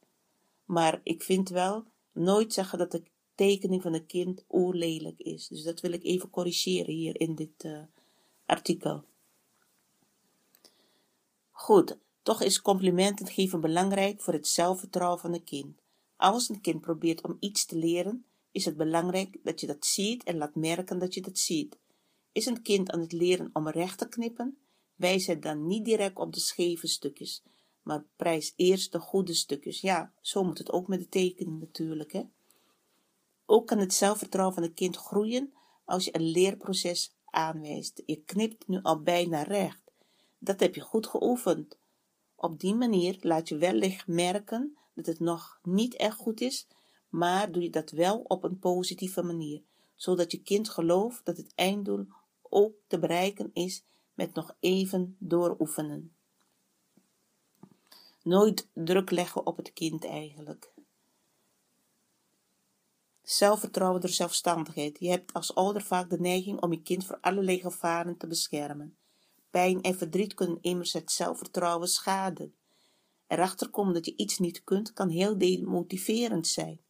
Maar 0.65 1.01
ik 1.03 1.23
vind 1.23 1.49
wel, 1.49 1.85
nooit 2.13 2.53
zeggen 2.53 2.79
dat 2.79 2.91
de 2.91 3.03
tekening 3.35 3.83
van 3.83 3.95
een 3.95 4.07
kind 4.07 4.45
oerlelijk 4.51 5.19
is. 5.21 5.49
Dus 5.49 5.63
dat 5.63 5.81
wil 5.81 5.93
ik 5.93 6.05
even 6.05 6.31
corrigeren 6.31 6.95
hier 6.95 7.21
in 7.21 7.35
dit 7.35 7.65
uh, 7.65 7.83
artikel. 8.47 9.05
Goed, 11.51 11.99
toch 12.23 12.43
is 12.43 12.63
complimenten 12.63 13.27
geven 13.27 13.61
belangrijk 13.61 14.21
voor 14.21 14.33
het 14.33 14.49
zelfvertrouwen 14.49 15.21
van 15.21 15.35
een 15.35 15.45
kind. 15.45 15.81
Als 16.21 16.49
een 16.49 16.61
kind 16.61 16.81
probeert 16.81 17.23
om 17.23 17.37
iets 17.39 17.65
te 17.65 17.77
leren, 17.77 18.25
is 18.51 18.65
het 18.65 18.77
belangrijk 18.77 19.39
dat 19.43 19.61
je 19.61 19.67
dat 19.67 19.87
ziet 19.87 20.23
en 20.23 20.37
laat 20.37 20.55
merken 20.55 20.99
dat 20.99 21.15
je 21.15 21.21
dat 21.21 21.39
ziet. 21.39 21.79
Is 22.33 22.47
een 22.47 22.63
kind 22.63 22.91
aan 22.91 23.01
het 23.01 23.13
leren 23.13 23.51
om 23.53 23.69
recht 23.69 23.99
te 23.99 24.09
knippen, 24.09 24.59
wijs 24.95 25.27
het 25.27 25.43
dan 25.43 25.67
niet 25.67 25.85
direct 25.85 26.17
op 26.17 26.33
de 26.33 26.41
scheve 26.41 26.87
stukjes, 26.87 27.43
maar 27.83 28.05
prijs 28.17 28.53
eerst 28.57 28.93
de 28.93 28.99
goede 28.99 29.35
stukjes. 29.35 29.81
Ja, 29.81 30.13
zo 30.21 30.45
moet 30.45 30.59
het 30.59 30.73
ook 30.73 30.89
met 30.89 31.01
de 31.01 31.09
tekening 31.09 31.61
natuurlijk, 31.61 32.13
hè. 32.13 32.23
Ook 33.47 33.67
kan 33.67 33.79
het 33.79 33.95
zelfvertrouwen 33.95 34.55
van 34.55 34.65
een 34.65 34.75
kind 34.75 34.97
groeien 34.97 35.53
als 35.85 36.05
je 36.05 36.15
een 36.15 36.31
leerproces 36.31 37.15
aanwijst. 37.25 38.03
Je 38.07 38.23
knipt 38.25 38.69
nu 38.69 38.79
al 38.83 39.03
bijna 39.03 39.43
recht. 39.43 39.93
Dat 40.39 40.61
heb 40.61 40.75
je 40.75 40.81
goed 40.81 41.07
geoefend. 41.07 41.79
Op 42.35 42.61
die 42.61 42.75
manier 42.75 43.17
laat 43.21 43.49
je 43.49 43.57
wellicht 43.57 44.07
merken 44.07 44.79
dat 45.03 45.15
het 45.15 45.21
nog 45.21 45.59
niet 45.63 45.95
echt 45.95 46.17
goed 46.17 46.41
is, 46.41 46.67
maar 47.09 47.53
doe 47.53 47.63
je 47.63 47.71
dat 47.71 47.91
wel 47.91 48.19
op 48.19 48.45
een 48.45 48.59
positieve 48.59 49.23
manier, 49.23 49.63
zodat 49.95 50.33
je 50.33 50.43
kind 50.43 50.69
gelooft 50.69 51.25
dat 51.25 51.37
het 51.37 51.53
einddoel 51.55 52.07
ook 52.43 52.75
te 52.87 52.99
bereiken 52.99 53.51
is 53.53 53.85
met 54.15 54.35
nog 54.35 54.57
even 54.61 55.17
dooroefenen. 55.19 56.15
Nooit 58.23 58.69
druk 58.73 59.11
leggen 59.11 59.47
op 59.47 59.57
het 59.57 59.73
kind 59.73 60.05
eigenlijk. 60.05 60.73
Zelfvertrouwen 63.23 64.01
door 64.01 64.11
zelfstandigheid. 64.11 64.99
Je 65.01 65.09
hebt 65.09 65.33
als 65.33 65.55
ouder 65.55 65.83
vaak 65.83 66.11
de 66.11 66.21
neiging 66.21 66.61
om 66.61 66.73
je 66.73 66.83
kind 66.83 67.07
voor 67.07 67.19
allerlei 67.21 67.61
gevaren 67.61 68.17
te 68.17 68.27
beschermen. 68.27 68.97
Pijn 69.51 69.83
en 69.83 69.99
verdriet 69.99 70.35
kunnen 70.35 70.59
immers 70.61 70.93
het 70.93 71.11
zelfvertrouwen 71.11 71.89
schaden. 71.89 72.55
Erachter 73.31 73.69
komen 73.69 73.95
dat 73.95 74.05
je 74.05 74.17
iets 74.17 74.39
niet 74.39 74.65
kunt, 74.65 74.93
kan 74.93 75.09
heel 75.09 75.39
demotiverend 75.39 76.47
zijn. 76.47 76.81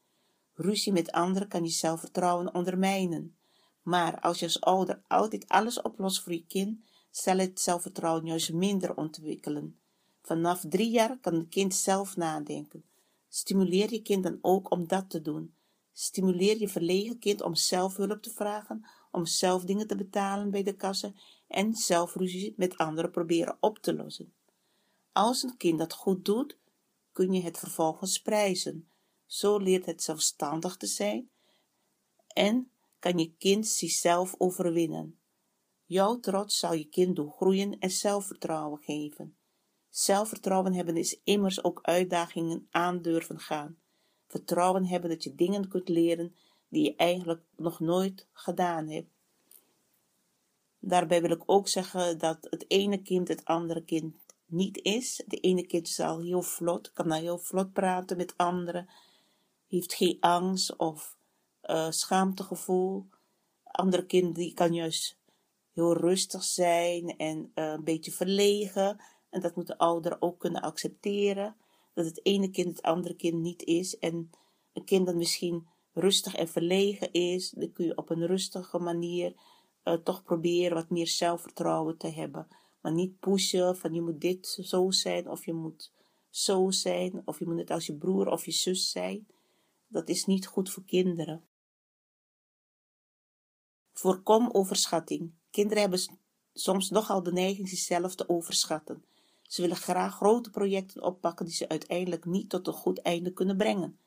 Ruzie 0.54 0.92
met 0.92 1.12
anderen 1.12 1.48
kan 1.48 1.64
je 1.64 1.70
zelfvertrouwen 1.70 2.54
ondermijnen. 2.54 3.36
Maar 3.82 4.20
als 4.20 4.38
je 4.38 4.44
als 4.44 4.60
ouder 4.60 5.02
altijd 5.08 5.48
alles 5.48 5.82
oplost 5.82 6.22
voor 6.22 6.32
je 6.32 6.46
kind, 6.46 6.84
zal 7.10 7.38
het 7.38 7.60
zelfvertrouwen 7.60 8.26
juist 8.26 8.52
minder 8.52 8.96
ontwikkelen. 8.96 9.78
Vanaf 10.22 10.64
drie 10.68 10.90
jaar 10.90 11.18
kan 11.18 11.34
het 11.34 11.48
kind 11.48 11.74
zelf 11.74 12.16
nadenken. 12.16 12.84
Stimuleer 13.28 13.92
je 13.92 14.02
kind 14.02 14.22
dan 14.22 14.38
ook 14.40 14.70
om 14.70 14.86
dat 14.86 15.10
te 15.10 15.22
doen. 15.22 15.54
Stimuleer 15.92 16.58
je 16.58 16.68
verlegen 16.68 17.18
kind 17.18 17.42
om 17.42 17.54
zelf 17.54 17.96
hulp 17.96 18.22
te 18.22 18.30
vragen, 18.30 18.86
om 19.10 19.26
zelf 19.26 19.64
dingen 19.64 19.86
te 19.86 19.96
betalen 19.96 20.50
bij 20.50 20.62
de 20.62 20.76
kassen 20.76 21.14
en 21.48 21.74
zelf 21.74 22.14
ruzie 22.14 22.54
met 22.56 22.76
anderen 22.76 23.10
proberen 23.10 23.56
op 23.60 23.78
te 23.78 23.94
lossen. 23.94 24.32
Als 25.12 25.42
een 25.42 25.56
kind 25.56 25.78
dat 25.78 25.92
goed 25.92 26.24
doet, 26.24 26.58
kun 27.12 27.32
je 27.32 27.42
het 27.42 27.58
vervolgens 27.58 28.22
prijzen. 28.22 28.90
Zo 29.26 29.58
leert 29.58 29.86
het 29.86 30.02
zelfstandig 30.02 30.76
te 30.76 30.86
zijn 30.86 31.30
en 32.26 32.70
kan 32.98 33.18
je 33.18 33.34
kind 33.36 33.66
zichzelf 33.66 34.34
overwinnen. 34.38 35.18
Jouw 35.84 36.20
trots 36.20 36.58
zal 36.58 36.72
je 36.72 36.84
kind 36.84 37.16
doen 37.16 37.30
groeien 37.30 37.78
en 37.78 37.90
zelfvertrouwen 37.90 38.82
geven. 38.82 39.36
Zelfvertrouwen 39.88 40.74
hebben 40.74 40.96
is 40.96 41.20
immers 41.24 41.64
ook 41.64 41.78
uitdagingen 41.82 42.66
aandurven 42.70 43.38
gaan. 43.38 43.78
Vertrouwen 44.26 44.86
hebben 44.86 45.10
dat 45.10 45.24
je 45.24 45.34
dingen 45.34 45.68
kunt 45.68 45.88
leren 45.88 46.36
die 46.68 46.84
je 46.84 46.96
eigenlijk 46.96 47.42
nog 47.56 47.80
nooit 47.80 48.26
gedaan 48.32 48.88
hebt. 48.88 49.10
Daarbij 50.78 51.20
wil 51.20 51.30
ik 51.30 51.42
ook 51.46 51.68
zeggen 51.68 52.18
dat 52.18 52.46
het 52.50 52.64
ene 52.68 53.02
kind 53.02 53.28
het 53.28 53.44
andere 53.44 53.84
kind 53.84 54.16
niet 54.50 54.82
is. 54.82 55.22
De 55.26 55.36
ene 55.36 55.66
kind 55.66 55.86
is 55.88 56.00
al 56.00 56.20
heel 56.20 56.42
vlot, 56.42 56.92
kan 56.92 57.08
nou 57.08 57.22
heel 57.22 57.38
vlot 57.38 57.72
praten 57.72 58.16
met 58.16 58.36
anderen, 58.36 58.88
heeft 59.68 59.94
geen 59.94 60.16
angst 60.20 60.76
of 60.76 61.16
uh, 61.70 61.90
schaamtegevoel. 61.90 63.06
Andere 63.64 64.06
kinderen 64.06 64.34
die 64.34 64.54
kan 64.54 64.74
juist 64.74 65.18
heel 65.72 65.96
rustig 65.96 66.42
zijn 66.42 67.16
en 67.16 67.52
uh, 67.54 67.70
een 67.70 67.84
beetje 67.84 68.10
verlegen. 68.10 69.00
En 69.30 69.40
dat 69.40 69.56
moet 69.56 69.66
de 69.66 69.78
ouder 69.78 70.16
ook 70.20 70.38
kunnen 70.38 70.62
accepteren. 70.62 71.56
Dat 71.94 72.04
het 72.04 72.20
ene 72.22 72.50
kind 72.50 72.76
het 72.76 72.82
andere 72.82 73.14
kind 73.14 73.40
niet 73.40 73.62
is. 73.62 73.98
En 73.98 74.30
een 74.72 74.84
kind 74.84 75.06
dat 75.06 75.14
misschien 75.14 75.66
rustig 75.92 76.34
en 76.34 76.48
verlegen 76.48 77.12
is, 77.12 77.50
dan 77.50 77.72
kun 77.72 77.84
je 77.84 77.96
op 77.96 78.10
een 78.10 78.26
rustige 78.26 78.78
manier 78.78 79.34
uh, 79.84 79.94
toch 79.94 80.22
proberen 80.22 80.74
wat 80.74 80.90
meer 80.90 81.06
zelfvertrouwen 81.08 81.96
te 81.96 82.08
hebben. 82.08 82.46
Maar 82.80 82.92
niet 82.92 83.18
pushen 83.18 83.76
van 83.76 83.94
je 83.94 84.00
moet 84.00 84.20
dit 84.20 84.58
zo 84.62 84.90
zijn 84.90 85.28
of 85.28 85.44
je 85.44 85.52
moet 85.52 85.92
zo 86.30 86.70
zijn 86.70 87.22
of 87.24 87.38
je 87.38 87.46
moet 87.46 87.54
net 87.54 87.70
als 87.70 87.86
je 87.86 87.94
broer 87.94 88.28
of 88.28 88.44
je 88.44 88.52
zus 88.52 88.90
zijn. 88.90 89.26
Dat 89.86 90.08
is 90.08 90.26
niet 90.26 90.46
goed 90.46 90.70
voor 90.70 90.84
kinderen. 90.84 91.44
Voorkom 93.92 94.50
overschatting. 94.52 95.32
Kinderen 95.50 95.80
hebben 95.80 96.18
soms 96.52 96.90
nogal 96.90 97.22
de 97.22 97.32
neiging 97.32 97.68
zichzelf 97.68 98.14
te 98.14 98.28
overschatten. 98.28 99.04
Ze 99.42 99.60
willen 99.60 99.76
graag 99.76 100.14
grote 100.14 100.50
projecten 100.50 101.02
oppakken 101.02 101.46
die 101.46 101.54
ze 101.54 101.68
uiteindelijk 101.68 102.24
niet 102.24 102.50
tot 102.50 102.66
een 102.66 102.72
goed 102.72 102.98
einde 102.98 103.32
kunnen 103.32 103.56
brengen. 103.56 103.98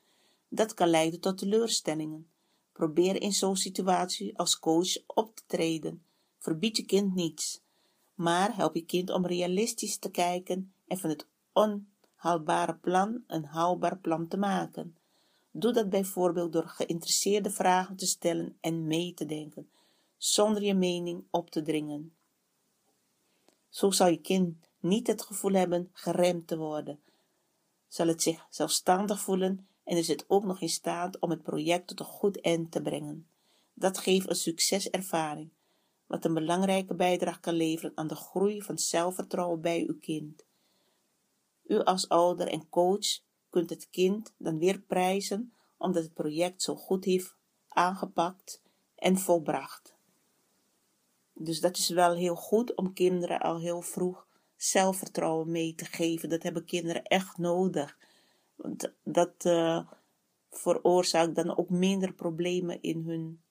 Dat 0.48 0.74
kan 0.74 0.88
leiden 0.88 1.20
tot 1.20 1.38
teleurstellingen. 1.38 2.28
Probeer 2.72 3.22
in 3.22 3.32
zo'n 3.32 3.56
situatie 3.56 4.38
als 4.38 4.58
coach 4.58 5.06
op 5.06 5.34
te 5.34 5.42
treden. 5.46 6.04
Verbied 6.38 6.76
je 6.76 6.84
kind 6.84 7.14
niets, 7.14 7.63
maar 8.14 8.56
help 8.56 8.74
je 8.74 8.84
kind 8.84 9.10
om 9.10 9.26
realistisch 9.26 9.98
te 9.98 10.10
kijken 10.10 10.74
en 10.86 10.98
van 10.98 11.10
het 11.10 11.26
onhaalbare 11.52 12.76
plan 12.76 13.24
een 13.26 13.44
haalbaar 13.44 13.98
plan 13.98 14.28
te 14.28 14.36
maken. 14.36 14.96
Doe 15.50 15.72
dat 15.72 15.88
bijvoorbeeld 15.88 16.52
door 16.52 16.68
geïnteresseerde 16.68 17.50
vragen 17.50 17.96
te 17.96 18.06
stellen 18.06 18.56
en 18.60 18.86
mee 18.86 19.14
te 19.14 19.26
denken, 19.26 19.70
zonder 20.16 20.62
je 20.62 20.74
mening 20.74 21.24
op 21.30 21.50
te 21.50 21.62
dringen. 21.62 22.14
Zo 23.68 23.90
zal 23.90 24.08
je 24.08 24.20
kind 24.20 24.56
niet 24.80 25.06
het 25.06 25.22
gevoel 25.22 25.52
hebben 25.52 25.90
geremd 25.92 26.46
te 26.46 26.56
worden. 26.56 27.00
Zal 27.88 28.06
het 28.06 28.22
zich 28.22 28.46
zelfstandig 28.50 29.20
voelen 29.20 29.68
en 29.84 29.96
is 29.96 30.08
het 30.08 30.24
ook 30.28 30.44
nog 30.44 30.60
in 30.60 30.68
staat 30.68 31.18
om 31.18 31.30
het 31.30 31.42
project 31.42 31.86
tot 31.86 32.00
een 32.00 32.06
goed 32.06 32.40
eind 32.40 32.70
te 32.70 32.82
brengen. 32.82 33.28
Dat 33.74 33.98
geeft 33.98 34.28
een 34.28 34.36
succeservaring, 34.36 35.50
wat 36.14 36.24
een 36.24 36.34
belangrijke 36.34 36.94
bijdrage 36.94 37.40
kan 37.40 37.54
leveren 37.54 37.92
aan 37.94 38.06
de 38.06 38.14
groei 38.14 38.62
van 38.62 38.78
zelfvertrouwen 38.78 39.60
bij 39.60 39.84
uw 39.86 39.98
kind. 39.98 40.44
U 41.66 41.78
als 41.78 42.08
ouder 42.08 42.48
en 42.48 42.68
coach 42.68 43.20
kunt 43.50 43.70
het 43.70 43.90
kind 43.90 44.34
dan 44.38 44.58
weer 44.58 44.80
prijzen 44.80 45.52
omdat 45.76 46.02
het 46.02 46.14
project 46.14 46.62
zo 46.62 46.74
goed 46.74 47.04
heeft 47.04 47.34
aangepakt 47.68 48.62
en 48.94 49.18
volbracht. 49.18 49.96
Dus 51.32 51.60
dat 51.60 51.76
is 51.76 51.88
wel 51.88 52.14
heel 52.14 52.36
goed 52.36 52.74
om 52.74 52.92
kinderen 52.92 53.40
al 53.40 53.58
heel 53.58 53.82
vroeg 53.82 54.26
zelfvertrouwen 54.56 55.50
mee 55.50 55.74
te 55.74 55.84
geven. 55.84 56.28
Dat 56.28 56.42
hebben 56.42 56.64
kinderen 56.64 57.04
echt 57.04 57.38
nodig. 57.38 57.98
Want 58.54 58.92
dat 59.02 59.44
uh, 59.44 59.88
veroorzaakt 60.50 61.34
dan 61.34 61.56
ook 61.56 61.70
minder 61.70 62.12
problemen 62.12 62.82
in 62.82 63.02
hun 63.06 63.43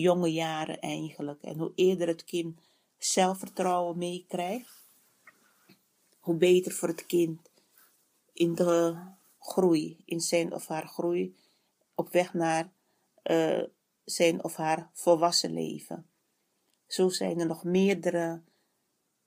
jonge 0.00 0.32
jaren 0.32 0.80
eigenlijk. 0.80 1.42
En 1.42 1.58
hoe 1.58 1.72
eerder 1.74 2.08
het 2.08 2.24
kind 2.24 2.60
zelfvertrouwen 2.98 3.98
meekrijgt, 3.98 4.84
hoe 6.18 6.36
beter 6.36 6.72
voor 6.72 6.88
het 6.88 7.06
kind 7.06 7.50
in 8.32 8.54
de 8.54 8.96
groei, 9.38 10.02
in 10.04 10.20
zijn 10.20 10.52
of 10.52 10.66
haar 10.66 10.86
groei, 10.86 11.36
op 11.94 12.12
weg 12.12 12.34
naar 12.34 12.72
uh, 13.24 13.62
zijn 14.04 14.44
of 14.44 14.56
haar 14.56 14.90
volwassen 14.92 15.52
leven. 15.52 16.06
Zo 16.86 17.08
zijn 17.08 17.40
er 17.40 17.46
nog 17.46 17.64
meerdere 17.64 18.40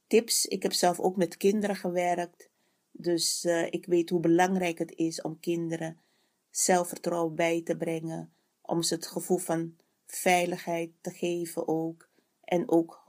tips. 0.08 0.46
Ik 0.46 0.64
heb 0.64 0.74
zelf 0.74 1.00
ook 1.00 1.16
met 1.16 1.38
kinderen 1.38 1.76
gewerkt. 1.76 2.50
Dus 2.92 3.46
uh, 3.46 3.66
ik 3.66 3.86
weet 3.86 4.10
hoe 4.10 4.20
belangrijk 4.20 4.78
het 4.78 4.96
is 4.96 5.22
om 5.22 5.40
kinderen 5.40 6.00
zelfvertrouwen 6.50 7.36
bij 7.36 7.62
te 7.62 7.78
brengen. 7.78 8.34
Om 8.62 8.82
ze 8.82 8.94
het 8.94 9.08
gevoel 9.08 9.38
van 9.38 9.76
veiligheid 10.16 10.92
te 11.02 11.12
geven 11.12 11.68
ook. 11.68 12.10
En 12.44 12.70
ook 12.70 13.04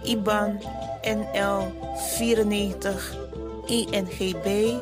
IBAN 0.05 0.61
NL 1.03 1.72
94 1.97 3.16
INGB 3.66 4.74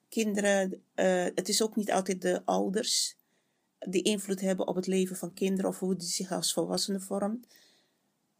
Kinderen, 0.08 0.82
uh, 0.94 1.24
het 1.34 1.48
is 1.48 1.62
ook 1.62 1.76
niet 1.76 1.92
altijd 1.92 2.22
de 2.22 2.42
ouders 2.44 3.16
die 3.78 4.02
invloed 4.02 4.40
hebben 4.40 4.66
op 4.66 4.74
het 4.74 4.86
leven 4.86 5.16
van 5.16 5.34
kinderen 5.34 5.70
of 5.70 5.78
hoe 5.78 5.96
die 5.96 6.08
zich 6.08 6.32
als 6.32 6.52
volwassene 6.52 7.00
vormt. 7.00 7.46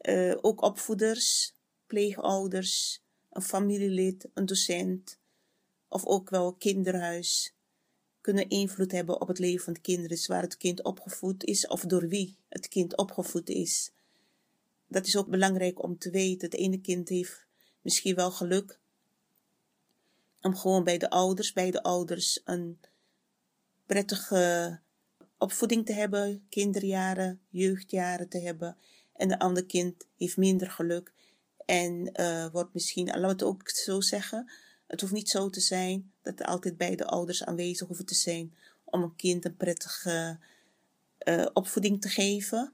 Uh, 0.01 0.37
ook 0.41 0.63
opvoeders, 0.63 1.55
pleegouders, 1.87 3.03
een 3.31 3.43
familielid, 3.43 4.29
een 4.35 4.47
docent 4.47 5.19
of 5.89 6.05
ook 6.05 6.31
wel 6.31 6.47
een 6.47 6.59
kinderhuis 6.59 7.55
kunnen 8.21 8.49
invloed 8.49 8.93
hebben 8.93 9.21
op 9.21 9.29
het 9.29 9.39
leven 9.39 9.65
van 9.65 9.73
het 9.73 9.83
kind, 9.83 10.09
dus 10.09 10.27
waar 10.27 10.43
het 10.43 10.57
kind 10.57 10.83
opgevoed 10.83 11.45
is 11.45 11.67
of 11.67 11.81
door 11.81 12.09
wie 12.09 12.37
het 12.49 12.69
kind 12.69 12.97
opgevoed 12.97 13.49
is. 13.49 13.91
Dat 14.87 15.07
is 15.07 15.17
ook 15.17 15.29
belangrijk 15.29 15.83
om 15.83 15.99
te 15.99 16.11
weten. 16.11 16.51
Het 16.51 16.59
ene 16.59 16.81
kind 16.81 17.09
heeft 17.09 17.47
misschien 17.83 18.15
wel 18.15 18.31
geluk 18.31 18.79
om 20.41 20.57
gewoon 20.57 20.85
bij 20.85 20.99
de 20.99 21.11
ouders, 21.11 21.53
bij 21.53 21.71
de 21.71 21.83
ouders 21.83 22.41
een 22.45 22.81
prettige 23.87 24.81
opvoeding 25.39 25.87
te 25.87 25.93
hebben, 25.93 26.47
kinderjaren, 26.49 27.41
jeugdjaren 27.49 28.29
te 28.29 28.39
hebben. 28.39 28.77
En 29.13 29.29
de 29.29 29.39
andere 29.39 29.67
kind 29.67 30.07
heeft 30.17 30.37
minder 30.37 30.71
geluk 30.71 31.13
en 31.69 32.11
uh, 32.21 32.47
wordt 32.53 32.75
misschien, 32.75 33.07
laten 33.07 33.21
we 33.21 33.27
het 33.27 33.43
ook 33.43 33.69
zo 33.69 34.01
zeggen, 34.01 34.51
het 34.87 35.01
hoeft 35.01 35.13
niet 35.13 35.29
zo 35.29 35.51
te 35.51 35.61
zijn 35.61 36.13
dat 36.23 36.41
er 36.41 36.47
altijd 36.47 36.77
beide 36.77 37.07
ouders 37.07 37.45
aanwezig 37.45 37.87
hoeven 37.87 38.07
te 38.07 38.15
zijn 38.15 38.55
om 38.85 39.03
een 39.03 39.17
kind 39.17 39.45
een 39.45 39.57
prettige 39.57 40.39
uh, 41.29 41.47
opvoeding 41.53 42.01
te 42.01 42.09
geven. 42.09 42.73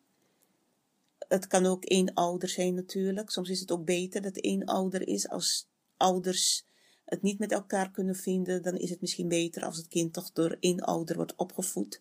Het 1.29 1.47
kan 1.47 1.67
ook 1.67 1.85
één 1.85 2.15
ouder 2.15 2.49
zijn 2.49 2.75
natuurlijk. 2.75 3.31
Soms 3.31 3.49
is 3.49 3.61
het 3.61 3.71
ook 3.71 3.85
beter 3.85 4.23
dat 4.23 4.37
één 4.37 4.65
ouder 4.65 5.09
is 5.09 5.29
als 5.29 5.69
ouders 5.97 6.65
het 7.05 7.23
niet 7.23 7.39
met 7.39 7.53
elkaar 7.53 7.91
kunnen 7.91 8.17
vinden, 8.17 8.63
dan 8.63 8.77
is 8.77 8.91
het 8.91 9.01
misschien 9.01 9.29
beter 9.29 9.65
als 9.65 9.77
het 9.77 9.89
kind 9.89 10.13
toch 10.13 10.33
door 10.33 10.57
één 10.61 10.81
ouder 10.81 11.17
wordt 11.17 11.35
opgevoed. 11.37 12.01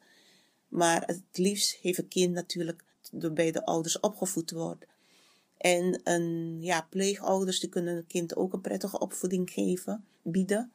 Maar 0.67 1.05
het 1.05 1.23
liefst 1.31 1.75
heeft 1.75 1.97
een 1.97 2.07
kind 2.07 2.33
natuurlijk 2.33 2.83
door 3.11 3.33
beide 3.33 3.65
ouders 3.65 3.99
opgevoed 3.99 4.51
worden. 4.51 4.92
En 5.64 6.01
een, 6.03 6.57
ja, 6.61 6.82
pleegouders 6.89 7.59
die 7.59 7.70
kunnen 7.70 7.97
een 7.97 8.07
kind 8.07 8.36
ook 8.36 8.53
een 8.53 8.61
prettige 8.61 8.99
opvoeding 8.99 9.49
geven, 9.49 10.05
bieden. 10.22 10.72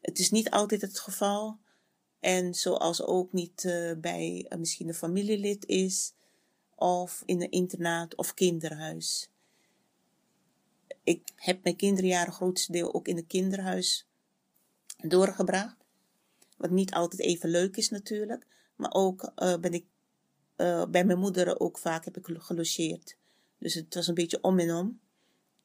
Het 0.00 0.18
is 0.18 0.30
niet 0.30 0.50
altijd 0.50 0.80
het 0.80 0.98
geval. 0.98 1.58
En 2.20 2.54
zoals 2.54 3.02
ook 3.02 3.32
niet 3.32 3.64
uh, 3.64 3.92
bij 3.96 4.46
uh, 4.48 4.58
misschien 4.58 4.88
een 4.88 4.94
familielid 4.94 5.66
is, 5.66 6.12
of 6.74 7.22
in 7.26 7.42
een 7.42 7.50
internaat 7.50 8.14
of 8.14 8.34
kinderhuis. 8.34 9.30
Ik 11.02 11.28
heb 11.34 11.62
mijn 11.62 11.76
kinderjaren 11.76 12.32
grootste 12.32 12.72
deel 12.72 12.94
ook 12.94 13.08
in 13.08 13.16
een 13.16 13.26
kinderhuis 13.26 14.06
doorgebracht. 14.96 15.76
Wat 16.56 16.70
niet 16.70 16.92
altijd 16.92 17.20
even 17.20 17.48
leuk 17.48 17.76
is 17.76 17.90
natuurlijk. 17.90 18.46
Maar 18.76 18.92
ook 18.92 19.32
uh, 19.36 19.56
ben 19.56 19.72
ik 19.72 19.84
bij 20.90 21.04
mijn 21.04 21.18
moeder 21.18 21.60
ook 21.60 21.78
vaak 21.78 22.04
heb 22.04 22.16
ik 22.16 22.26
gelogeerd. 22.26 23.16
Dus 23.58 23.74
het 23.74 23.94
was 23.94 24.06
een 24.06 24.14
beetje 24.14 24.42
om 24.42 24.58
en 24.58 24.74
om. 24.74 25.00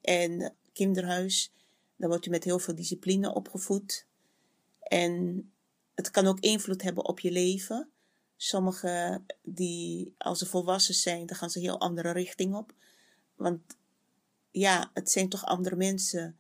En 0.02 0.54
kinderhuis, 0.74 1.52
dan 1.96 2.10
word 2.10 2.24
je 2.24 2.30
met 2.30 2.44
heel 2.44 2.60
veel 2.60 2.76
discipline 2.76 3.34
opgevoed. 3.34 4.06
En 4.80 5.44
het 5.96 6.12
kan 6.12 6.28
ook 6.28 6.39
invloed 6.39 6.82
hebben 6.82 7.06
op 7.06 7.20
je 7.20 7.32
leven. 7.32 7.89
Sommigen 8.36 9.26
die, 9.41 10.14
als 10.18 10.39
ze 10.39 10.46
volwassen 10.46 10.96
zijn, 10.96 11.26
dan 11.26 11.38
gaan 11.38 11.50
ze 11.50 11.58
een 11.58 11.64
heel 11.64 11.80
andere 11.80 12.12
richting 12.12 12.56
op. 12.56 12.74
Want 13.36 13.62
ja, 14.52 14.91
het 14.94 15.12
zijn 15.12 15.30
toch 15.30 15.46
andere 15.46 15.76
mensen 15.76 16.38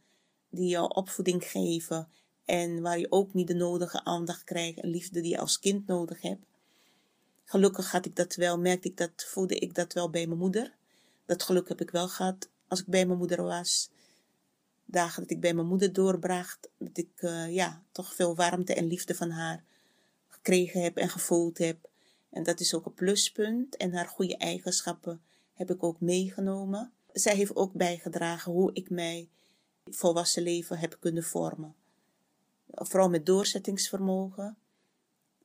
die 0.49 0.67
jou 0.67 0.89
opvoeding 0.93 1.43
geven. 1.43 2.07
En 2.45 2.81
waar 2.81 2.99
je 2.99 3.11
ook 3.11 3.33
niet 3.33 3.47
de 3.47 3.53
nodige 3.53 4.03
aandacht 4.03 4.43
krijgt 4.43 4.79
en 4.79 4.89
liefde 4.89 5.21
die 5.21 5.31
je 5.31 5.39
als 5.39 5.59
kind 5.59 5.87
nodig 5.87 6.21
hebt. 6.21 6.45
Gelukkig 7.43 7.91
had 7.91 8.05
ik 8.05 8.15
dat 8.15 8.35
wel, 8.35 8.59
merkte 8.59 8.87
ik 8.87 8.97
dat, 8.97 9.11
voelde 9.15 9.55
ik 9.55 9.73
dat 9.73 9.93
wel 9.93 10.09
bij 10.09 10.27
mijn 10.27 10.39
moeder. 10.39 10.73
Dat 11.25 11.43
geluk 11.43 11.67
heb 11.67 11.81
ik 11.81 11.91
wel 11.91 12.07
gehad 12.07 12.49
als 12.67 12.79
ik 12.79 12.87
bij 12.87 13.05
mijn 13.05 13.17
moeder 13.17 13.43
was. 13.43 13.89
Dagen 14.85 15.21
dat 15.21 15.31
ik 15.31 15.39
bij 15.39 15.53
mijn 15.53 15.67
moeder 15.67 15.93
doorbracht, 15.93 16.69
dat 16.77 16.97
ik 16.97 17.21
uh, 17.21 17.53
ja, 17.53 17.83
toch 17.91 18.13
veel 18.13 18.35
warmte 18.35 18.73
en 18.73 18.87
liefde 18.87 19.15
van 19.15 19.29
haar 19.29 19.63
gekregen 20.27 20.81
heb 20.81 20.97
en 20.97 21.09
gevoeld 21.09 21.57
heb. 21.57 21.89
En 22.29 22.43
dat 22.43 22.59
is 22.59 22.73
ook 22.73 22.85
een 22.85 22.93
pluspunt. 22.93 23.77
En 23.77 23.93
haar 23.93 24.07
goede 24.07 24.37
eigenschappen 24.37 25.21
heb 25.53 25.69
ik 25.71 25.83
ook 25.83 25.99
meegenomen. 25.99 26.93
Zij 27.11 27.35
heeft 27.35 27.55
ook 27.55 27.73
bijgedragen 27.73 28.51
hoe 28.51 28.73
ik 28.73 28.89
mij 28.89 29.29
volwassen 29.85 30.43
leven 30.43 30.77
heb 30.77 30.97
kunnen 30.99 31.23
vormen. 31.23 31.75
Vooral 32.67 33.09
met 33.09 33.25
doorzettingsvermogen. 33.25 34.57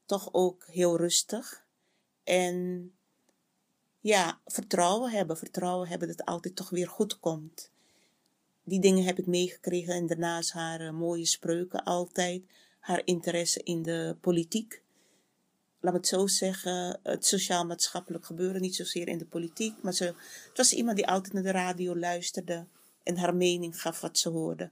Toch 0.07 0.29
ook 0.33 0.67
heel 0.67 0.97
rustig. 0.97 1.67
En 2.25 2.93
ja, 4.09 4.41
vertrouwen 4.47 5.11
hebben. 5.11 5.37
Vertrouwen 5.37 5.89
hebben 5.89 6.09
dat 6.09 6.19
het 6.19 6.27
altijd 6.27 6.57
toch 6.57 6.71
weer 6.71 6.89
goed 6.89 7.21
komt. 7.21 7.71
Die 8.65 8.81
dingen 8.81 9.05
heb 9.05 9.19
ik 9.19 9.27
meegekregen 9.27 9.95
en 9.95 10.07
daarnaast 10.07 10.53
haar 10.53 10.81
uh, 10.81 10.91
mooie 10.91 11.27
spreuken 11.27 11.85
altijd. 11.85 12.43
Haar 12.79 13.03
interesse 13.05 13.63
in 13.63 13.83
de 13.83 14.17
politiek. 14.21 14.83
Laat 15.81 15.93
me 15.93 15.99
het 15.99 16.09
zo 16.09 16.27
zeggen, 16.27 17.01
het 17.03 17.27
sociaal-maatschappelijk 17.27 18.25
gebeuren, 18.25 18.61
niet 18.61 18.77
zozeer 18.77 19.09
in 19.09 19.19
de 19.19 19.27
politiek. 19.27 19.83
Maar 19.83 19.93
ze, 19.93 20.05
het 20.49 20.57
was 20.57 20.73
iemand 20.73 20.97
die 20.97 21.07
altijd 21.07 21.33
naar 21.33 21.43
de 21.43 21.51
radio 21.51 21.97
luisterde 21.97 22.67
en 23.03 23.17
haar 23.17 23.35
mening 23.35 23.81
gaf 23.81 24.01
wat 24.01 24.19
ze 24.19 24.29
hoorde. 24.29 24.71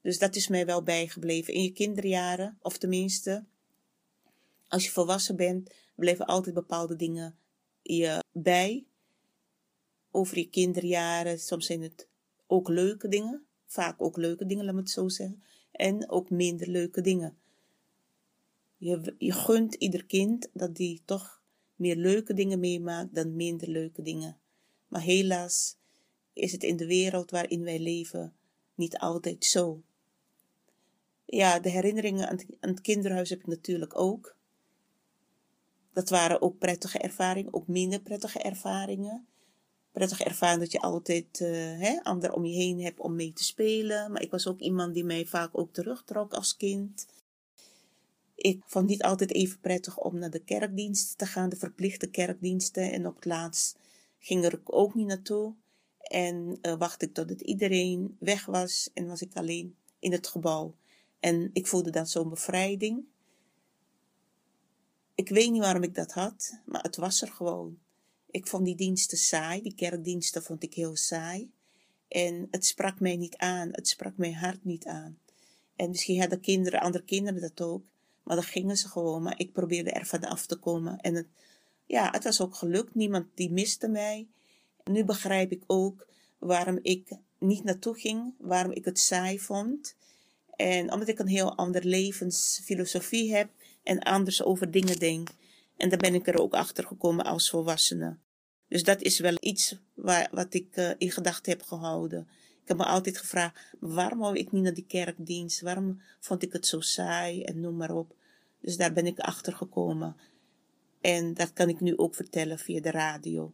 Dus 0.00 0.18
dat 0.18 0.36
is 0.36 0.48
mij 0.48 0.66
wel 0.66 0.82
bijgebleven. 0.82 1.54
In 1.54 1.62
je 1.62 1.72
kinderjaren, 1.72 2.58
of 2.62 2.78
tenminste, 2.78 3.44
als 4.68 4.84
je 4.84 4.90
volwassen 4.90 5.36
bent, 5.36 5.74
blijven 5.94 6.26
altijd 6.26 6.54
bepaalde 6.54 6.96
dingen 6.96 7.36
je 7.82 8.24
bij 8.32 8.84
over 10.10 10.38
je 10.38 10.48
kinderjaren. 10.48 11.38
Soms 11.38 11.66
zijn 11.66 11.82
het 11.82 12.08
ook 12.46 12.68
leuke 12.68 13.08
dingen, 13.08 13.46
vaak 13.66 14.02
ook 14.02 14.16
leuke 14.16 14.46
dingen, 14.46 14.64
laat 14.64 14.74
me 14.74 14.80
het 14.80 14.90
zo 14.90 15.08
zeggen, 15.08 15.42
en 15.72 16.10
ook 16.10 16.30
minder 16.30 16.68
leuke 16.68 17.00
dingen. 17.00 17.36
Je, 18.76 19.14
je 19.18 19.32
gunt 19.32 19.74
ieder 19.74 20.04
kind 20.04 20.48
dat 20.52 20.76
die 20.76 21.02
toch 21.04 21.42
meer 21.76 21.96
leuke 21.96 22.34
dingen 22.34 22.60
meemaakt 22.60 23.14
dan 23.14 23.36
minder 23.36 23.68
leuke 23.68 24.02
dingen. 24.02 24.38
Maar 24.88 25.02
helaas 25.02 25.76
is 26.32 26.52
het 26.52 26.62
in 26.62 26.76
de 26.76 26.86
wereld 26.86 27.30
waarin 27.30 27.62
wij 27.62 27.78
leven 27.78 28.34
niet 28.74 28.98
altijd 28.98 29.44
zo. 29.44 29.82
Ja, 31.24 31.60
de 31.60 31.70
herinneringen 31.70 32.28
aan 32.28 32.38
het 32.60 32.80
kinderhuis 32.80 33.30
heb 33.30 33.38
ik 33.38 33.46
natuurlijk 33.46 33.98
ook. 33.98 34.36
Dat 35.92 36.08
waren 36.08 36.42
ook 36.42 36.58
prettige 36.58 36.98
ervaringen, 36.98 37.54
ook 37.54 37.66
minder 37.66 38.00
prettige 38.00 38.38
ervaringen. 38.38 39.26
Prettige 39.92 40.24
ervaring 40.24 40.60
dat 40.60 40.72
je 40.72 40.80
altijd 40.80 41.40
uh, 41.40 41.48
hè, 41.78 42.02
anderen 42.02 42.36
om 42.36 42.44
je 42.44 42.54
heen 42.54 42.80
hebt 42.80 43.00
om 43.00 43.14
mee 43.14 43.32
te 43.32 43.44
spelen. 43.44 44.12
Maar 44.12 44.22
ik 44.22 44.30
was 44.30 44.46
ook 44.46 44.60
iemand 44.60 44.94
die 44.94 45.04
mij 45.04 45.26
vaak 45.26 45.58
ook 45.58 45.72
terugtrok 45.72 46.34
als 46.34 46.56
kind. 46.56 47.06
Ik 48.34 48.62
vond 48.66 48.88
niet 48.88 49.02
altijd 49.02 49.32
even 49.32 49.60
prettig 49.60 49.98
om 49.98 50.18
naar 50.18 50.30
de 50.30 50.44
kerkdiensten 50.44 51.16
te 51.16 51.26
gaan, 51.26 51.48
de 51.48 51.56
verplichte 51.56 52.06
kerkdiensten. 52.06 52.92
En 52.92 53.06
op 53.06 53.14
het 53.14 53.24
laatst 53.24 53.78
ging 54.18 54.44
er 54.44 54.60
ook 54.64 54.94
niet 54.94 55.06
naartoe. 55.06 55.54
En 55.98 56.58
uh, 56.62 56.74
wachtte 56.74 57.04
ik 57.04 57.14
totdat 57.14 57.40
iedereen 57.40 58.16
weg 58.18 58.44
was 58.44 58.90
en 58.94 59.06
was 59.06 59.22
ik 59.22 59.34
alleen 59.34 59.76
in 59.98 60.12
het 60.12 60.26
gebouw. 60.26 60.74
En 61.20 61.50
ik 61.52 61.66
voelde 61.66 61.90
dan 61.90 62.06
zo'n 62.06 62.28
bevrijding. 62.28 63.04
Ik 65.14 65.28
weet 65.28 65.50
niet 65.50 65.60
waarom 65.60 65.82
ik 65.82 65.94
dat 65.94 66.12
had, 66.12 66.60
maar 66.64 66.82
het 66.82 66.96
was 66.96 67.22
er 67.22 67.28
gewoon. 67.28 67.78
Ik 68.30 68.46
vond 68.46 68.64
die 68.64 68.76
diensten 68.76 69.18
saai, 69.18 69.62
die 69.62 69.74
kerkdiensten 69.74 70.42
vond 70.42 70.62
ik 70.62 70.74
heel 70.74 70.96
saai. 70.96 71.50
En 72.08 72.48
het 72.50 72.66
sprak 72.66 73.00
mij 73.00 73.16
niet 73.16 73.36
aan, 73.36 73.68
het 73.72 73.88
sprak 73.88 74.16
mijn 74.16 74.34
hart 74.34 74.64
niet 74.64 74.86
aan. 74.86 75.18
En 75.76 75.88
misschien 75.88 76.20
hadden 76.20 76.40
kinderen, 76.40 76.80
andere 76.80 77.04
kinderen 77.04 77.40
dat 77.40 77.60
ook, 77.60 77.84
maar 78.22 78.36
dan 78.36 78.44
gingen 78.44 78.76
ze 78.76 78.88
gewoon. 78.88 79.22
Maar 79.22 79.38
ik 79.38 79.52
probeerde 79.52 79.90
er 79.90 80.06
van 80.06 80.24
af 80.24 80.46
te 80.46 80.56
komen. 80.56 80.98
En 80.98 81.14
het, 81.14 81.26
ja, 81.86 82.10
het 82.10 82.24
was 82.24 82.40
ook 82.40 82.54
gelukt, 82.54 82.94
niemand 82.94 83.26
die 83.34 83.50
miste 83.50 83.88
mij. 83.88 84.28
Nu 84.84 85.04
begrijp 85.04 85.52
ik 85.52 85.62
ook 85.66 86.06
waarom 86.38 86.78
ik 86.82 87.16
niet 87.38 87.64
naartoe 87.64 87.94
ging, 87.94 88.34
waarom 88.38 88.72
ik 88.72 88.84
het 88.84 88.98
saai 88.98 89.38
vond. 89.38 89.96
En 90.56 90.92
omdat 90.92 91.08
ik 91.08 91.18
een 91.18 91.26
heel 91.26 91.56
ander 91.56 91.84
levensfilosofie 91.84 93.34
heb, 93.34 93.50
en 93.82 93.98
anders 93.98 94.42
over 94.42 94.70
dingen 94.70 94.98
denk. 94.98 95.28
En 95.76 95.88
daar 95.88 95.98
ben 95.98 96.14
ik 96.14 96.26
er 96.26 96.40
ook 96.40 96.54
achter 96.54 96.86
gekomen 96.86 97.24
als 97.24 97.50
volwassene. 97.50 98.16
Dus 98.68 98.82
dat 98.82 99.02
is 99.02 99.18
wel 99.18 99.36
iets 99.40 99.76
waar, 99.94 100.28
wat 100.30 100.54
ik 100.54 100.76
uh, 100.76 100.90
in 100.98 101.10
gedachten 101.10 101.52
heb 101.52 101.62
gehouden. 101.62 102.28
Ik 102.62 102.68
heb 102.68 102.76
me 102.76 102.84
altijd 102.84 103.18
gevraagd, 103.18 103.74
waarom 103.80 104.18
wou 104.18 104.36
ik 104.36 104.52
niet 104.52 104.62
naar 104.62 104.74
die 104.74 104.86
kerkdienst? 104.86 105.60
Waarom 105.60 106.00
vond 106.20 106.42
ik 106.42 106.52
het 106.52 106.66
zo 106.66 106.80
saai 106.80 107.42
en 107.42 107.60
noem 107.60 107.76
maar 107.76 107.94
op. 107.94 108.14
Dus 108.60 108.76
daar 108.76 108.92
ben 108.92 109.06
ik 109.06 109.18
achter 109.18 109.52
gekomen. 109.52 110.16
En 111.00 111.34
dat 111.34 111.52
kan 111.52 111.68
ik 111.68 111.80
nu 111.80 111.96
ook 111.96 112.14
vertellen 112.14 112.58
via 112.58 112.80
de 112.80 112.90
radio. 112.90 113.52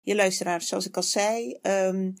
Je 0.00 0.14
luisteraars, 0.14 0.66
zoals 0.66 0.86
ik 0.86 0.96
al 0.96 1.02
zei, 1.02 1.58
um, 1.62 2.16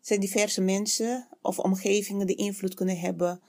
zijn 0.00 0.20
diverse 0.20 0.60
mensen 0.60 1.28
of 1.42 1.58
omgevingen 1.58 2.26
die 2.26 2.36
invloed 2.36 2.74
kunnen 2.74 2.98
hebben 2.98 3.40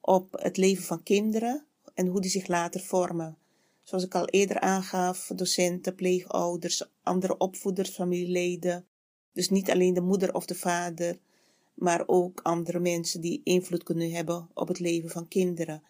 op 0.00 0.32
het 0.32 0.56
leven 0.56 0.84
van 0.84 1.02
kinderen 1.02 1.66
en 1.96 2.06
hoe 2.06 2.20
die 2.20 2.30
zich 2.30 2.46
later 2.46 2.80
vormen. 2.80 3.36
Zoals 3.82 4.04
ik 4.04 4.14
al 4.14 4.26
eerder 4.26 4.60
aangaf, 4.60 5.30
docenten, 5.34 5.94
pleegouders, 5.94 6.82
andere 7.02 7.36
opvoeders, 7.36 7.90
familieleden. 7.90 8.86
Dus 9.32 9.50
niet 9.50 9.70
alleen 9.70 9.94
de 9.94 10.00
moeder 10.00 10.34
of 10.34 10.46
de 10.46 10.54
vader, 10.54 11.18
maar 11.74 12.02
ook 12.06 12.40
andere 12.42 12.80
mensen 12.80 13.20
die 13.20 13.40
invloed 13.44 13.82
kunnen 13.82 14.10
hebben 14.10 14.48
op 14.54 14.68
het 14.68 14.78
leven 14.78 15.10
van 15.10 15.28
kinderen. 15.28 15.82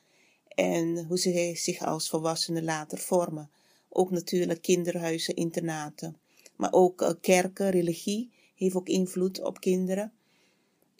En 0.49 1.05
hoe 1.05 1.19
ze 1.19 1.53
zich 1.55 1.85
als 1.85 2.09
volwassenen 2.09 2.65
later 2.65 2.99
vormen. 2.99 3.51
Ook 3.89 4.11
natuurlijk 4.11 4.63
kinderhuizen, 4.63 5.37
internaten. 5.37 6.17
Maar 6.57 6.73
ook 6.73 7.03
eh, 7.03 7.11
kerken, 7.21 7.71
religie 7.71 8.31
heeft 8.55 8.75
ook 8.75 8.89
invloed 8.89 9.43
op 9.43 9.61
kinderen. 9.61 10.13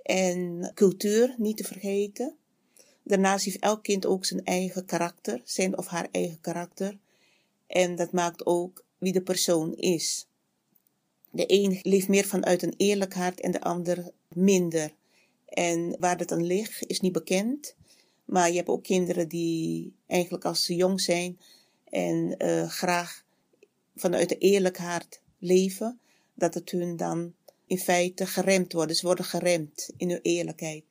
En 0.03 0.71
cultuur, 0.75 1.35
niet 1.39 1.57
te 1.57 1.65
vergeten. 1.65 2.37
Daarnaast 3.07 3.45
heeft 3.45 3.59
elk 3.59 3.83
kind 3.83 4.07
ook 4.07 4.25
zijn 4.25 4.45
eigen 4.45 4.85
karakter, 4.85 5.41
zijn 5.45 5.79
of 5.79 5.87
haar 5.87 6.09
eigen 6.11 6.41
karakter. 6.41 6.99
En 7.67 7.97
dat 7.97 8.13
maakt 8.13 8.47
ook 8.47 8.85
wie 8.99 9.13
de 9.13 9.23
persoon 9.23 9.75
is. 9.75 10.27
De 11.31 11.45
een 11.47 11.79
leeft 11.83 12.09
meer 12.09 12.25
vanuit 12.25 12.63
een 12.63 12.75
eerlijk 12.77 13.15
hart 13.15 13.41
en 13.41 13.51
de 13.51 13.61
ander 13.61 14.11
minder. 14.29 14.93
En 15.45 15.97
waar 15.99 16.17
dat 16.17 16.29
dan 16.29 16.45
ligt, 16.45 16.87
is 16.87 17.01
niet 17.01 17.13
bekend. 17.13 17.75
Maar 18.25 18.51
je 18.51 18.57
hebt 18.57 18.69
ook 18.69 18.83
kinderen 18.83 19.29
die 19.29 19.95
eigenlijk 20.07 20.45
als 20.45 20.65
ze 20.65 20.75
jong 20.75 21.01
zijn 21.01 21.39
en 21.85 22.35
uh, 22.39 22.69
graag 22.69 23.25
vanuit 23.97 24.31
een 24.31 24.39
eerlijk 24.39 24.77
hart 24.77 25.21
leven, 25.39 26.01
dat 26.35 26.55
het 26.55 26.71
hun 26.71 26.97
dan 26.97 27.35
in 27.67 27.79
feite 27.79 28.27
geremd 28.27 28.73
wordt. 28.73 28.97
Ze 28.97 29.07
worden 29.07 29.25
geremd 29.25 29.91
in 29.97 30.11
hun 30.11 30.23
eerlijkheid. 30.23 30.85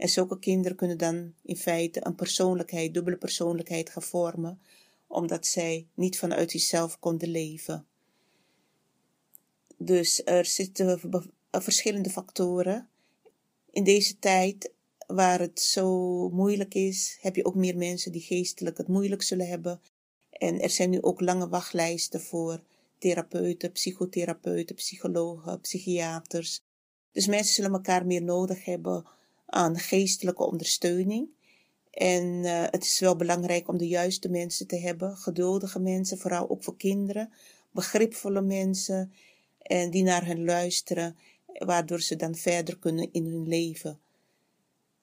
En 0.00 0.08
zulke 0.08 0.38
kinderen 0.38 0.76
kunnen 0.76 0.98
dan 0.98 1.34
in 1.42 1.56
feite 1.56 2.06
een 2.06 2.14
persoonlijkheid, 2.14 2.94
dubbele 2.94 3.16
persoonlijkheid 3.16 3.90
gaan 3.90 4.02
vormen, 4.02 4.60
omdat 5.06 5.46
zij 5.46 5.86
niet 5.94 6.18
vanuit 6.18 6.50
zichzelf 6.50 6.98
konden 6.98 7.28
leven. 7.28 7.86
Dus 9.76 10.24
er 10.24 10.44
zitten 10.44 11.00
verschillende 11.50 12.10
factoren. 12.10 12.88
In 13.70 13.84
deze 13.84 14.18
tijd 14.18 14.72
waar 15.06 15.40
het 15.40 15.60
zo 15.60 16.28
moeilijk 16.28 16.74
is, 16.74 17.18
heb 17.20 17.36
je 17.36 17.44
ook 17.44 17.54
meer 17.54 17.76
mensen 17.76 18.12
die 18.12 18.22
geestelijk 18.22 18.78
het 18.78 18.88
moeilijk 18.88 19.22
zullen 19.22 19.48
hebben. 19.48 19.80
En 20.30 20.60
er 20.60 20.70
zijn 20.70 20.90
nu 20.90 21.02
ook 21.02 21.20
lange 21.20 21.48
wachtlijsten 21.48 22.20
voor 22.20 22.62
therapeuten, 22.98 23.72
psychotherapeuten, 23.72 24.74
psychologen, 24.74 25.60
psychiaters. 25.60 26.62
Dus 27.12 27.26
mensen 27.26 27.54
zullen 27.54 27.72
elkaar 27.72 28.06
meer 28.06 28.22
nodig 28.22 28.64
hebben 28.64 29.18
aan 29.50 29.78
geestelijke 29.78 30.46
ondersteuning. 30.46 31.28
En 31.90 32.24
uh, 32.24 32.64
het 32.70 32.84
is 32.84 32.98
wel 32.98 33.16
belangrijk 33.16 33.68
om 33.68 33.78
de 33.78 33.88
juiste 33.88 34.28
mensen 34.28 34.66
te 34.66 34.76
hebben, 34.76 35.16
geduldige 35.16 35.78
mensen, 35.78 36.18
vooral 36.18 36.50
ook 36.50 36.64
voor 36.64 36.76
kinderen, 36.76 37.32
begripvolle 37.70 38.40
mensen 38.40 39.12
en 39.58 39.90
die 39.90 40.02
naar 40.02 40.26
hen 40.26 40.44
luisteren, 40.44 41.16
waardoor 41.46 42.00
ze 42.00 42.16
dan 42.16 42.34
verder 42.34 42.78
kunnen 42.78 43.12
in 43.12 43.26
hun 43.26 43.48
leven. 43.48 44.00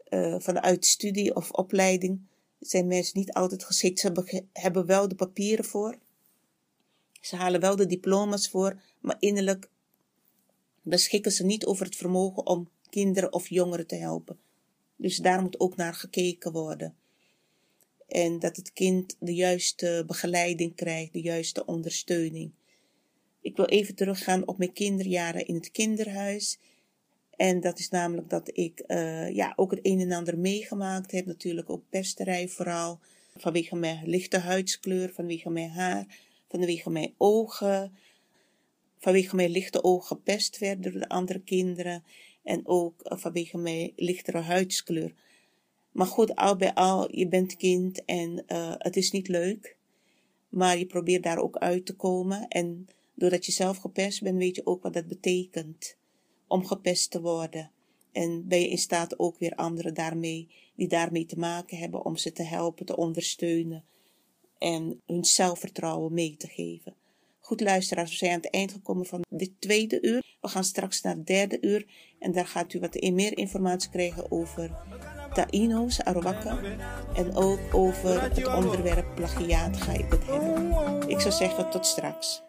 Uh, 0.09 0.35
vanuit 0.39 0.85
studie 0.85 1.35
of 1.35 1.51
opleiding 1.51 2.21
zijn 2.59 2.87
mensen 2.87 3.19
niet 3.19 3.33
altijd 3.33 3.63
geschikt. 3.63 3.99
Ze 3.99 4.43
hebben 4.53 4.85
wel 4.85 5.07
de 5.07 5.15
papieren 5.15 5.65
voor, 5.65 5.97
ze 7.21 7.35
halen 7.35 7.59
wel 7.59 7.75
de 7.75 7.85
diploma's 7.85 8.49
voor, 8.49 8.81
maar 8.99 9.17
innerlijk 9.19 9.69
beschikken 10.81 11.31
ze 11.31 11.45
niet 11.45 11.65
over 11.65 11.85
het 11.85 11.95
vermogen 11.95 12.45
om 12.45 12.69
kinderen 12.89 13.33
of 13.33 13.49
jongeren 13.49 13.88
te 13.88 13.95
helpen. 13.95 14.39
Dus 14.95 15.17
daar 15.17 15.41
moet 15.41 15.59
ook 15.59 15.75
naar 15.75 15.93
gekeken 15.93 16.51
worden. 16.51 16.95
En 18.07 18.39
dat 18.39 18.55
het 18.55 18.73
kind 18.73 19.15
de 19.19 19.33
juiste 19.33 20.03
begeleiding 20.07 20.75
krijgt, 20.75 21.13
de 21.13 21.21
juiste 21.21 21.65
ondersteuning. 21.65 22.51
Ik 23.41 23.55
wil 23.55 23.65
even 23.65 23.95
teruggaan 23.95 24.47
op 24.47 24.57
mijn 24.57 24.73
kinderjaren 24.73 25.47
in 25.47 25.55
het 25.55 25.71
kinderhuis. 25.71 26.59
En 27.35 27.59
dat 27.59 27.79
is 27.79 27.89
namelijk 27.89 28.29
dat 28.29 28.49
ik 28.53 28.83
uh, 28.88 29.35
ja, 29.35 29.53
ook 29.55 29.71
het 29.71 29.79
een 29.83 29.99
en 29.99 30.11
ander 30.11 30.38
meegemaakt 30.38 31.11
heb. 31.11 31.25
Natuurlijk 31.25 31.69
ook 31.69 31.83
pesterij 31.89 32.47
vooral. 32.47 32.99
Vanwege 33.35 33.75
mijn 33.75 34.07
lichte 34.07 34.38
huidskleur, 34.38 35.13
vanwege 35.13 35.49
mijn 35.49 35.69
haar, 35.69 36.05
vanwege 36.49 36.89
mijn 36.89 37.13
ogen. 37.17 37.97
Vanwege 38.99 39.35
mijn 39.35 39.49
lichte 39.49 39.83
ogen 39.83 40.07
gepest 40.07 40.57
werd 40.57 40.83
door 40.83 40.91
de 40.91 41.09
andere 41.09 41.39
kinderen. 41.39 42.03
En 42.47 42.61
ook 42.67 43.01
eh, 43.01 43.17
vanwege 43.17 43.57
mijn 43.57 43.91
lichtere 43.95 44.39
huidskleur. 44.39 45.13
Maar 45.91 46.07
goed, 46.07 46.35
al 46.35 46.55
bij 46.55 46.73
al, 46.73 47.15
je 47.15 47.27
bent 47.27 47.55
kind 47.55 48.05
en 48.05 48.43
uh, 48.47 48.73
het 48.77 48.95
is 48.95 49.11
niet 49.11 49.27
leuk. 49.27 49.77
Maar 50.49 50.77
je 50.77 50.85
probeert 50.85 51.23
daar 51.23 51.37
ook 51.37 51.57
uit 51.57 51.85
te 51.85 51.95
komen. 51.95 52.47
En 52.47 52.87
doordat 53.13 53.45
je 53.45 53.51
zelf 53.51 53.77
gepest 53.77 54.21
bent, 54.21 54.37
weet 54.37 54.55
je 54.55 54.65
ook 54.65 54.83
wat 54.83 54.93
dat 54.93 55.07
betekent 55.07 55.95
om 56.47 56.65
gepest 56.65 57.11
te 57.11 57.21
worden. 57.21 57.71
En 58.11 58.47
ben 58.47 58.59
je 58.59 58.69
in 58.69 58.77
staat 58.77 59.19
ook 59.19 59.37
weer 59.37 59.55
anderen 59.55 59.93
daarmee, 59.93 60.47
die 60.75 60.87
daarmee 60.87 61.25
te 61.25 61.39
maken 61.39 61.77
hebben, 61.77 62.05
om 62.05 62.17
ze 62.17 62.31
te 62.31 62.43
helpen, 62.43 62.85
te 62.85 62.97
ondersteunen 62.97 63.83
en 64.57 65.01
hun 65.05 65.25
zelfvertrouwen 65.25 66.13
mee 66.13 66.35
te 66.37 66.47
geven. 66.47 66.95
Goed 67.47 67.61
luisteraars, 67.61 68.09
we 68.09 68.15
zijn 68.15 68.31
aan 68.31 68.39
het 68.41 68.49
eind 68.49 68.71
gekomen 68.71 69.05
van 69.05 69.23
dit 69.29 69.51
tweede 69.59 70.01
uur. 70.01 70.23
We 70.41 70.47
gaan 70.47 70.63
straks 70.63 71.01
naar 71.01 71.15
het 71.15 71.27
derde 71.27 71.57
uur 71.61 71.85
en 72.19 72.31
daar 72.31 72.47
gaat 72.47 72.73
u 72.73 72.79
wat 72.79 73.01
meer 73.01 73.37
informatie 73.37 73.89
krijgen 73.89 74.31
over 74.31 74.71
Taino's, 75.33 76.01
Arawaka 76.01 76.59
en 77.15 77.35
ook 77.35 77.59
over 77.71 78.21
het 78.21 78.55
onderwerp 78.55 79.15
plagiaat 79.15 79.81
ga 79.81 79.91
ik 79.91 80.05
het 80.09 80.25
hebben. 80.25 81.09
Ik 81.09 81.19
zou 81.19 81.33
zeggen 81.33 81.69
tot 81.69 81.85
straks. 81.85 82.41